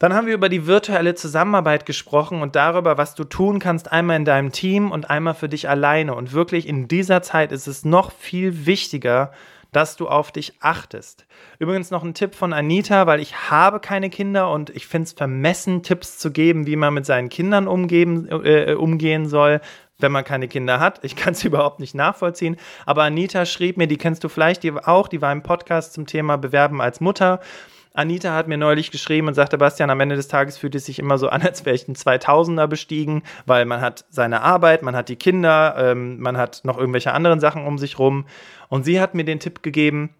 Dann 0.00 0.14
haben 0.14 0.26
wir 0.26 0.32
über 0.32 0.48
die 0.48 0.66
virtuelle 0.66 1.14
Zusammenarbeit 1.14 1.84
gesprochen 1.84 2.40
und 2.40 2.56
darüber, 2.56 2.96
was 2.96 3.14
du 3.14 3.22
tun 3.24 3.58
kannst, 3.58 3.92
einmal 3.92 4.16
in 4.16 4.24
deinem 4.24 4.50
Team 4.50 4.90
und 4.90 5.10
einmal 5.10 5.34
für 5.34 5.50
dich 5.50 5.68
alleine. 5.68 6.14
Und 6.14 6.32
wirklich 6.32 6.66
in 6.66 6.88
dieser 6.88 7.20
Zeit 7.20 7.52
ist 7.52 7.66
es 7.66 7.84
noch 7.84 8.10
viel 8.10 8.64
wichtiger, 8.64 9.30
dass 9.72 9.96
du 9.96 10.08
auf 10.08 10.32
dich 10.32 10.54
achtest. 10.60 11.26
Übrigens 11.58 11.90
noch 11.90 12.02
ein 12.02 12.14
Tipp 12.14 12.34
von 12.34 12.54
Anita, 12.54 13.06
weil 13.06 13.20
ich 13.20 13.50
habe 13.50 13.78
keine 13.78 14.08
Kinder 14.08 14.50
und 14.50 14.70
ich 14.70 14.86
finde 14.86 15.04
es 15.04 15.12
vermessen, 15.12 15.82
Tipps 15.82 16.16
zu 16.16 16.30
geben, 16.30 16.66
wie 16.66 16.76
man 16.76 16.94
mit 16.94 17.04
seinen 17.04 17.28
Kindern 17.28 17.68
umgeben, 17.68 18.26
äh, 18.26 18.72
umgehen 18.72 19.28
soll, 19.28 19.60
wenn 19.98 20.12
man 20.12 20.24
keine 20.24 20.48
Kinder 20.48 20.80
hat. 20.80 21.00
Ich 21.04 21.14
kann 21.14 21.34
es 21.34 21.44
überhaupt 21.44 21.78
nicht 21.78 21.94
nachvollziehen. 21.94 22.56
Aber 22.86 23.02
Anita 23.02 23.44
schrieb 23.44 23.76
mir, 23.76 23.86
die 23.86 23.98
kennst 23.98 24.24
du 24.24 24.30
vielleicht 24.30 24.66
auch, 24.86 25.08
die 25.08 25.20
war 25.20 25.30
im 25.30 25.42
Podcast 25.42 25.92
zum 25.92 26.06
Thema 26.06 26.38
Bewerben 26.38 26.80
als 26.80 27.02
Mutter. 27.02 27.40
Anita 27.92 28.34
hat 28.34 28.46
mir 28.46 28.56
neulich 28.56 28.90
geschrieben 28.90 29.28
und 29.28 29.34
sagte, 29.34 29.58
Bastian, 29.58 29.90
am 29.90 30.00
Ende 30.00 30.16
des 30.16 30.28
Tages 30.28 30.56
fühlt 30.56 30.74
es 30.74 30.86
sich 30.86 30.98
immer 30.98 31.18
so 31.18 31.28
an, 31.28 31.42
als 31.46 31.64
wäre 31.64 31.74
ich 31.74 31.88
ein 31.88 31.96
2000er 31.96 32.66
bestiegen, 32.66 33.22
weil 33.46 33.64
man 33.64 33.80
hat 33.80 34.04
seine 34.10 34.42
Arbeit, 34.42 34.82
man 34.82 34.94
hat 34.96 35.08
die 35.08 35.16
Kinder, 35.16 35.74
ähm, 35.76 36.20
man 36.20 36.36
hat 36.36 36.60
noch 36.64 36.78
irgendwelche 36.78 37.12
anderen 37.12 37.40
Sachen 37.40 37.66
um 37.66 37.78
sich 37.78 37.98
rum. 37.98 38.26
Und 38.68 38.84
sie 38.84 39.00
hat 39.00 39.14
mir 39.14 39.24
den 39.24 39.40
Tipp 39.40 39.62
gegeben, 39.62 40.10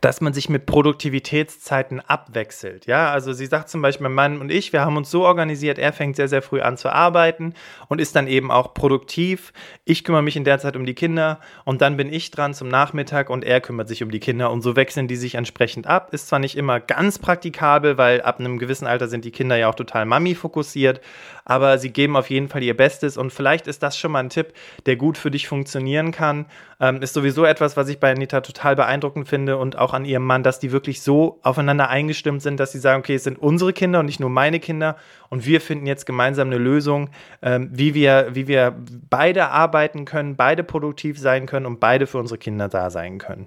dass 0.00 0.20
man 0.20 0.32
sich 0.32 0.48
mit 0.48 0.66
Produktivitätszeiten 0.66 2.00
abwechselt. 2.00 2.86
Ja, 2.86 3.10
also 3.10 3.32
sie 3.32 3.46
sagt 3.46 3.68
zum 3.68 3.82
Beispiel, 3.82 4.04
mein 4.04 4.14
Mann 4.14 4.40
und 4.40 4.50
ich, 4.50 4.72
wir 4.72 4.84
haben 4.84 4.96
uns 4.96 5.10
so 5.10 5.24
organisiert, 5.24 5.78
er 5.78 5.92
fängt 5.92 6.16
sehr, 6.16 6.28
sehr 6.28 6.42
früh 6.42 6.60
an 6.60 6.76
zu 6.76 6.90
arbeiten 6.90 7.54
und 7.88 8.00
ist 8.00 8.16
dann 8.16 8.26
eben 8.26 8.50
auch 8.50 8.74
produktiv. 8.74 9.52
Ich 9.84 10.04
kümmere 10.04 10.22
mich 10.22 10.36
in 10.36 10.44
der 10.44 10.58
Zeit 10.58 10.76
um 10.76 10.86
die 10.86 10.94
Kinder 10.94 11.40
und 11.64 11.82
dann 11.82 11.96
bin 11.96 12.12
ich 12.12 12.30
dran 12.30 12.54
zum 12.54 12.68
Nachmittag 12.68 13.30
und 13.30 13.44
er 13.44 13.60
kümmert 13.60 13.88
sich 13.88 14.02
um 14.02 14.10
die 14.10 14.20
Kinder 14.20 14.50
und 14.50 14.62
so 14.62 14.76
wechseln 14.76 15.08
die 15.08 15.16
sich 15.16 15.34
entsprechend 15.34 15.86
ab. 15.86 16.12
Ist 16.12 16.28
zwar 16.28 16.38
nicht 16.38 16.56
immer 16.56 16.80
ganz 16.80 17.18
praktikabel, 17.18 17.98
weil 17.98 18.22
ab 18.22 18.40
einem 18.40 18.58
gewissen 18.58 18.86
Alter 18.86 19.08
sind 19.08 19.24
die 19.24 19.30
Kinder 19.30 19.56
ja 19.56 19.68
auch 19.68 19.74
total 19.74 20.06
Mami 20.06 20.34
fokussiert, 20.34 21.00
aber 21.44 21.78
sie 21.78 21.90
geben 21.90 22.16
auf 22.16 22.30
jeden 22.30 22.48
Fall 22.48 22.62
ihr 22.62 22.76
Bestes 22.76 23.16
und 23.16 23.32
vielleicht 23.32 23.66
ist 23.66 23.82
das 23.82 23.98
schon 23.98 24.12
mal 24.12 24.20
ein 24.20 24.30
Tipp, 24.30 24.52
der 24.86 24.96
gut 24.96 25.18
für 25.18 25.30
dich 25.30 25.48
funktionieren 25.48 26.12
kann. 26.12 26.46
Ähm, 26.80 27.00
ist 27.02 27.14
sowieso 27.14 27.44
etwas, 27.44 27.76
was 27.76 27.88
ich 27.88 28.00
bei 28.00 28.10
Anita 28.10 28.40
total 28.40 28.74
beeindruckend 28.74 29.28
finde 29.28 29.56
und 29.56 29.78
auch 29.82 29.92
an 29.92 30.04
ihrem 30.04 30.24
Mann, 30.24 30.42
dass 30.42 30.58
die 30.58 30.72
wirklich 30.72 31.02
so 31.02 31.38
aufeinander 31.42 31.88
eingestimmt 31.88 32.42
sind, 32.42 32.58
dass 32.58 32.72
sie 32.72 32.78
sagen, 32.78 33.00
okay, 33.00 33.16
es 33.16 33.24
sind 33.24 33.38
unsere 33.38 33.72
Kinder 33.72 34.00
und 34.00 34.06
nicht 34.06 34.20
nur 34.20 34.30
meine 34.30 34.60
Kinder 34.60 34.96
und 35.28 35.44
wir 35.44 35.60
finden 35.60 35.86
jetzt 35.86 36.06
gemeinsam 36.06 36.48
eine 36.48 36.58
Lösung, 36.58 37.10
ähm, 37.42 37.68
wie, 37.72 37.94
wir, 37.94 38.28
wie 38.32 38.46
wir 38.48 38.74
beide 39.10 39.48
arbeiten 39.48 40.04
können, 40.04 40.36
beide 40.36 40.64
produktiv 40.64 41.18
sein 41.18 41.46
können 41.46 41.66
und 41.66 41.80
beide 41.80 42.06
für 42.06 42.18
unsere 42.18 42.38
Kinder 42.38 42.68
da 42.68 42.90
sein 42.90 43.18
können. 43.18 43.46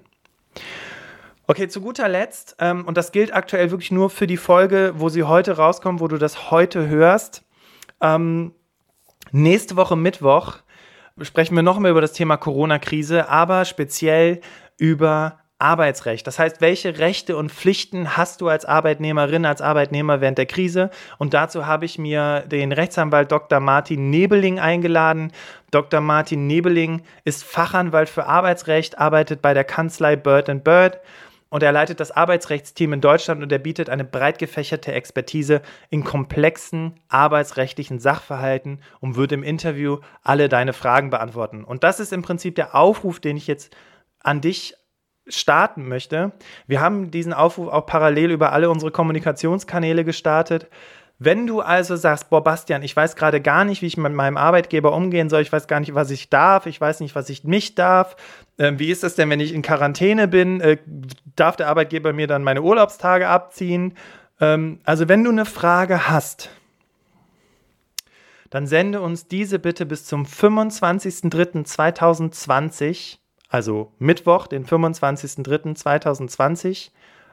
Okay, 1.48 1.68
zu 1.68 1.80
guter 1.80 2.08
Letzt, 2.08 2.56
ähm, 2.58 2.84
und 2.84 2.96
das 2.96 3.12
gilt 3.12 3.32
aktuell 3.32 3.70
wirklich 3.70 3.92
nur 3.92 4.10
für 4.10 4.26
die 4.26 4.36
Folge, 4.36 4.94
wo 4.96 5.08
sie 5.08 5.22
heute 5.22 5.56
rauskommt, 5.56 6.00
wo 6.00 6.08
du 6.08 6.18
das 6.18 6.50
heute 6.50 6.88
hörst. 6.88 7.44
Ähm, 8.00 8.52
nächste 9.30 9.76
Woche 9.76 9.96
Mittwoch 9.96 10.56
sprechen 11.22 11.54
wir 11.54 11.62
nochmal 11.62 11.92
über 11.92 12.00
das 12.00 12.12
Thema 12.12 12.36
Corona-Krise, 12.36 13.28
aber 13.28 13.64
speziell 13.64 14.40
über 14.76 15.38
Arbeitsrecht. 15.58 16.26
Das 16.26 16.38
heißt, 16.38 16.60
welche 16.60 16.98
Rechte 16.98 17.36
und 17.36 17.50
Pflichten 17.50 18.16
hast 18.16 18.40
du 18.40 18.48
als 18.48 18.66
Arbeitnehmerin, 18.66 19.46
als 19.46 19.62
Arbeitnehmer 19.62 20.20
während 20.20 20.36
der 20.36 20.46
Krise? 20.46 20.90
Und 21.18 21.32
dazu 21.32 21.66
habe 21.66 21.86
ich 21.86 21.98
mir 21.98 22.40
den 22.46 22.72
Rechtsanwalt 22.72 23.32
Dr. 23.32 23.60
Martin 23.60 24.10
Nebeling 24.10 24.58
eingeladen. 24.58 25.32
Dr. 25.70 26.00
Martin 26.00 26.46
Nebeling 26.46 27.02
ist 27.24 27.42
Fachanwalt 27.42 28.08
für 28.10 28.26
Arbeitsrecht, 28.26 28.98
arbeitet 28.98 29.40
bei 29.40 29.54
der 29.54 29.64
Kanzlei 29.64 30.16
Bird 30.16 30.64
Bird 30.64 31.00
und 31.48 31.62
er 31.62 31.72
leitet 31.72 32.00
das 32.00 32.10
Arbeitsrechtsteam 32.10 32.92
in 32.92 33.00
Deutschland 33.00 33.42
und 33.42 33.50
er 33.50 33.58
bietet 33.58 33.88
eine 33.88 34.04
breit 34.04 34.38
gefächerte 34.38 34.92
Expertise 34.92 35.62
in 35.90 36.04
komplexen 36.04 37.00
arbeitsrechtlichen 37.08 37.98
Sachverhalten 37.98 38.80
und 39.00 39.16
wird 39.16 39.32
im 39.32 39.42
Interview 39.42 39.98
alle 40.22 40.48
deine 40.48 40.72
Fragen 40.72 41.08
beantworten. 41.08 41.64
Und 41.64 41.84
das 41.84 42.00
ist 42.00 42.12
im 42.12 42.22
Prinzip 42.22 42.56
der 42.56 42.74
Aufruf, 42.74 43.20
den 43.20 43.36
ich 43.36 43.46
jetzt 43.46 43.74
an 44.20 44.40
dich 44.40 44.74
starten 45.28 45.88
möchte. 45.88 46.32
Wir 46.66 46.80
haben 46.80 47.10
diesen 47.10 47.32
Aufruf 47.32 47.68
auch 47.68 47.86
parallel 47.86 48.30
über 48.30 48.52
alle 48.52 48.70
unsere 48.70 48.90
Kommunikationskanäle 48.90 50.04
gestartet. 50.04 50.68
Wenn 51.18 51.46
du 51.46 51.62
also 51.62 51.96
sagst, 51.96 52.28
boah, 52.28 52.44
Bastian, 52.44 52.82
ich 52.82 52.94
weiß 52.94 53.16
gerade 53.16 53.40
gar 53.40 53.64
nicht, 53.64 53.80
wie 53.80 53.86
ich 53.86 53.96
mit 53.96 54.12
meinem 54.12 54.36
Arbeitgeber 54.36 54.92
umgehen 54.92 55.30
soll, 55.30 55.40
ich 55.40 55.50
weiß 55.50 55.66
gar 55.66 55.80
nicht, 55.80 55.94
was 55.94 56.10
ich 56.10 56.28
darf, 56.28 56.66
ich 56.66 56.78
weiß 56.78 57.00
nicht, 57.00 57.14
was 57.14 57.30
ich 57.30 57.42
nicht 57.42 57.78
darf, 57.78 58.16
äh, 58.58 58.74
wie 58.76 58.90
ist 58.90 59.02
das 59.02 59.14
denn, 59.14 59.30
wenn 59.30 59.40
ich 59.40 59.54
in 59.54 59.62
Quarantäne 59.62 60.28
bin, 60.28 60.60
äh, 60.60 60.76
darf 61.34 61.56
der 61.56 61.68
Arbeitgeber 61.68 62.12
mir 62.12 62.26
dann 62.26 62.44
meine 62.44 62.60
Urlaubstage 62.60 63.28
abziehen? 63.28 63.94
Ähm, 64.40 64.80
also 64.84 65.08
wenn 65.08 65.24
du 65.24 65.30
eine 65.30 65.46
Frage 65.46 66.10
hast, 66.10 66.50
dann 68.50 68.66
sende 68.66 69.00
uns 69.00 69.26
diese 69.26 69.58
bitte 69.58 69.86
bis 69.86 70.04
zum 70.04 70.26
25.03.2020, 70.26 73.20
also 73.56 73.92
Mittwoch, 73.98 74.46
den 74.48 74.66
25.03.2020, 74.66 76.90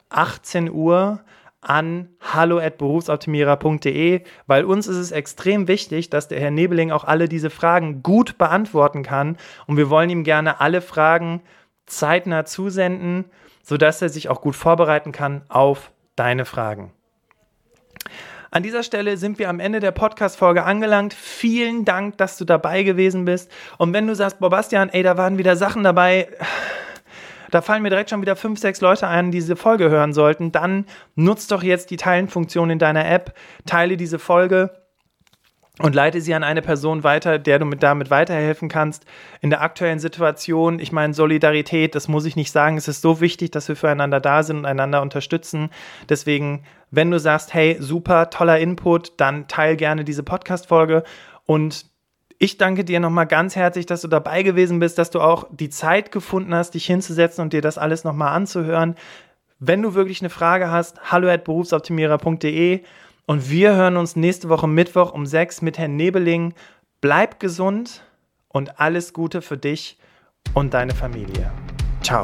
18 0.08 0.72
Uhr 0.72 1.20
an 1.60 2.08
hallo@berufsoptimierer.de, 2.22 4.22
weil 4.48 4.64
uns 4.64 4.88
ist 4.88 4.96
es 4.96 5.12
extrem 5.12 5.68
wichtig, 5.68 6.10
dass 6.10 6.30
der 6.30 6.40
Herr 6.40 6.52
Nebeling 6.52 6.92
auch 6.92 7.04
alle 7.04 7.28
diese 7.28 7.50
Fragen 7.50 8.04
gut 8.04 8.38
beantworten 8.38 9.04
kann 9.04 9.36
und 9.68 9.76
wir 9.76 9.90
wollen 9.90 10.10
ihm 10.10 10.24
gerne 10.24 10.62
alle 10.62 10.80
Fragen 10.80 11.42
zeitnah 11.88 12.46
zusenden, 12.46 13.26
sodass 13.62 14.02
er 14.02 14.08
sich 14.08 14.30
auch 14.30 14.40
gut 14.40 14.56
vorbereiten 14.56 15.12
kann 15.12 15.42
auf 15.50 15.92
deine 16.16 16.46
Fragen. 16.46 16.94
An 18.54 18.62
dieser 18.62 18.84
Stelle 18.84 19.18
sind 19.18 19.40
wir 19.40 19.50
am 19.50 19.60
Ende 19.60 19.80
der 19.80 19.90
Podcast-Folge 19.90 20.64
angelangt. 20.64 21.16
Vielen 21.16 21.86
Dank, 21.86 22.20
dass 22.20 22.38
du 22.38 22.46
dabei 22.46 22.84
gewesen 22.84 23.26
bist. 23.26 23.50
Und 23.80 23.94
wenn 23.94 24.06
du 24.06 24.14
sagst, 24.14 24.38
Bob 24.38 24.52
Bastian, 24.52 24.90
ey, 24.90 25.02
da 25.02 25.18
waren 25.18 25.40
wieder 25.40 25.56
Sachen 25.56 25.84
dabei, 25.84 26.28
da 27.50 27.64
fallen 27.64 27.82
mir 27.82 27.90
direkt 27.90 28.12
schon 28.12 28.22
wieder 28.22 28.36
fünf, 28.36 28.60
sechs 28.60 28.80
Leute 28.80 29.08
ein, 29.08 29.32
die 29.32 29.40
diese 29.40 29.56
Folge 29.56 29.90
hören 29.90 30.14
sollten. 30.14 30.52
Dann 30.52 30.86
nutzt 31.16 31.52
doch 31.52 31.64
jetzt 31.64 31.90
die 31.90 31.98
Teilen-Funktion 31.98 32.70
in 32.70 32.78
deiner 32.78 33.10
App, 33.10 33.34
teile 33.66 33.98
diese 33.98 34.20
Folge 34.20 34.70
und 35.80 35.96
leite 35.96 36.22
sie 36.22 36.36
an 36.36 36.44
eine 36.44 36.62
Person 36.62 37.04
weiter, 37.04 37.40
der 37.40 37.58
du 37.58 37.66
mit 37.66 37.82
damit 37.82 38.12
weiterhelfen 38.12 38.70
kannst. 38.70 39.06
In 39.42 39.50
der 39.50 39.62
aktuellen 39.62 39.98
Situation, 39.98 40.78
ich 40.78 40.92
meine, 40.92 41.16
Solidarität, 41.16 41.96
das 41.96 42.08
muss 42.08 42.26
ich 42.26 42.36
nicht 42.36 42.52
sagen, 42.52 42.78
es 42.78 42.88
ist 42.88 43.02
so 43.02 43.20
wichtig, 43.20 43.50
dass 43.50 43.68
wir 43.68 43.76
füreinander 43.76 44.20
da 44.20 44.44
sind 44.44 44.58
und 44.58 44.66
einander 44.68 45.02
unterstützen. 45.02 45.72
Deswegen, 46.08 46.64
wenn 46.96 47.10
du 47.10 47.20
sagst, 47.20 47.56
hey, 47.56 47.78
super, 47.80 48.30
toller 48.30 48.60
Input, 48.60 49.14
dann 49.18 49.48
teile 49.48 49.76
gerne 49.76 50.04
diese 50.04 50.22
Podcast-Folge 50.22 51.04
und 51.46 51.88
ich 52.38 52.58
danke 52.58 52.84
dir 52.84 53.00
nochmal 53.00 53.26
ganz 53.26 53.56
herzlich, 53.56 53.86
dass 53.86 54.02
du 54.02 54.08
dabei 54.08 54.44
gewesen 54.44 54.80
bist, 54.80 54.98
dass 54.98 55.10
du 55.10 55.22
auch 55.22 55.48
die 55.50 55.70
Zeit 55.70 56.12
gefunden 56.12 56.54
hast, 56.54 56.72
dich 56.72 56.86
hinzusetzen 56.86 57.42
und 57.42 57.54
dir 57.54 57.62
das 57.62 57.78
alles 57.78 58.04
nochmal 58.04 58.36
anzuhören. 58.36 58.96
Wenn 59.60 59.82
du 59.82 59.96
wirklich 59.96 60.22
eine 60.22 60.30
Frage 60.30 60.70
hast, 60.70 61.12
hallo 61.12 61.30
at 61.30 61.46
berufsoptimierer.de 61.46 62.84
Und 63.26 63.50
wir 63.50 63.76
hören 63.76 63.98
uns 63.98 64.16
nächste 64.16 64.50
Woche 64.50 64.68
Mittwoch 64.68 65.14
um 65.14 65.26
6 65.26 65.62
mit 65.62 65.78
Herrn 65.78 65.96
Nebeling. 65.96 66.54
Bleib 67.02 67.40
gesund 67.40 68.04
und 68.50 68.80
alles 68.80 69.14
Gute 69.14 69.42
für 69.42 69.58
dich 69.58 69.98
und 70.54 70.74
deine 70.74 70.94
Familie. 70.94 71.52
Ciao. 72.02 72.24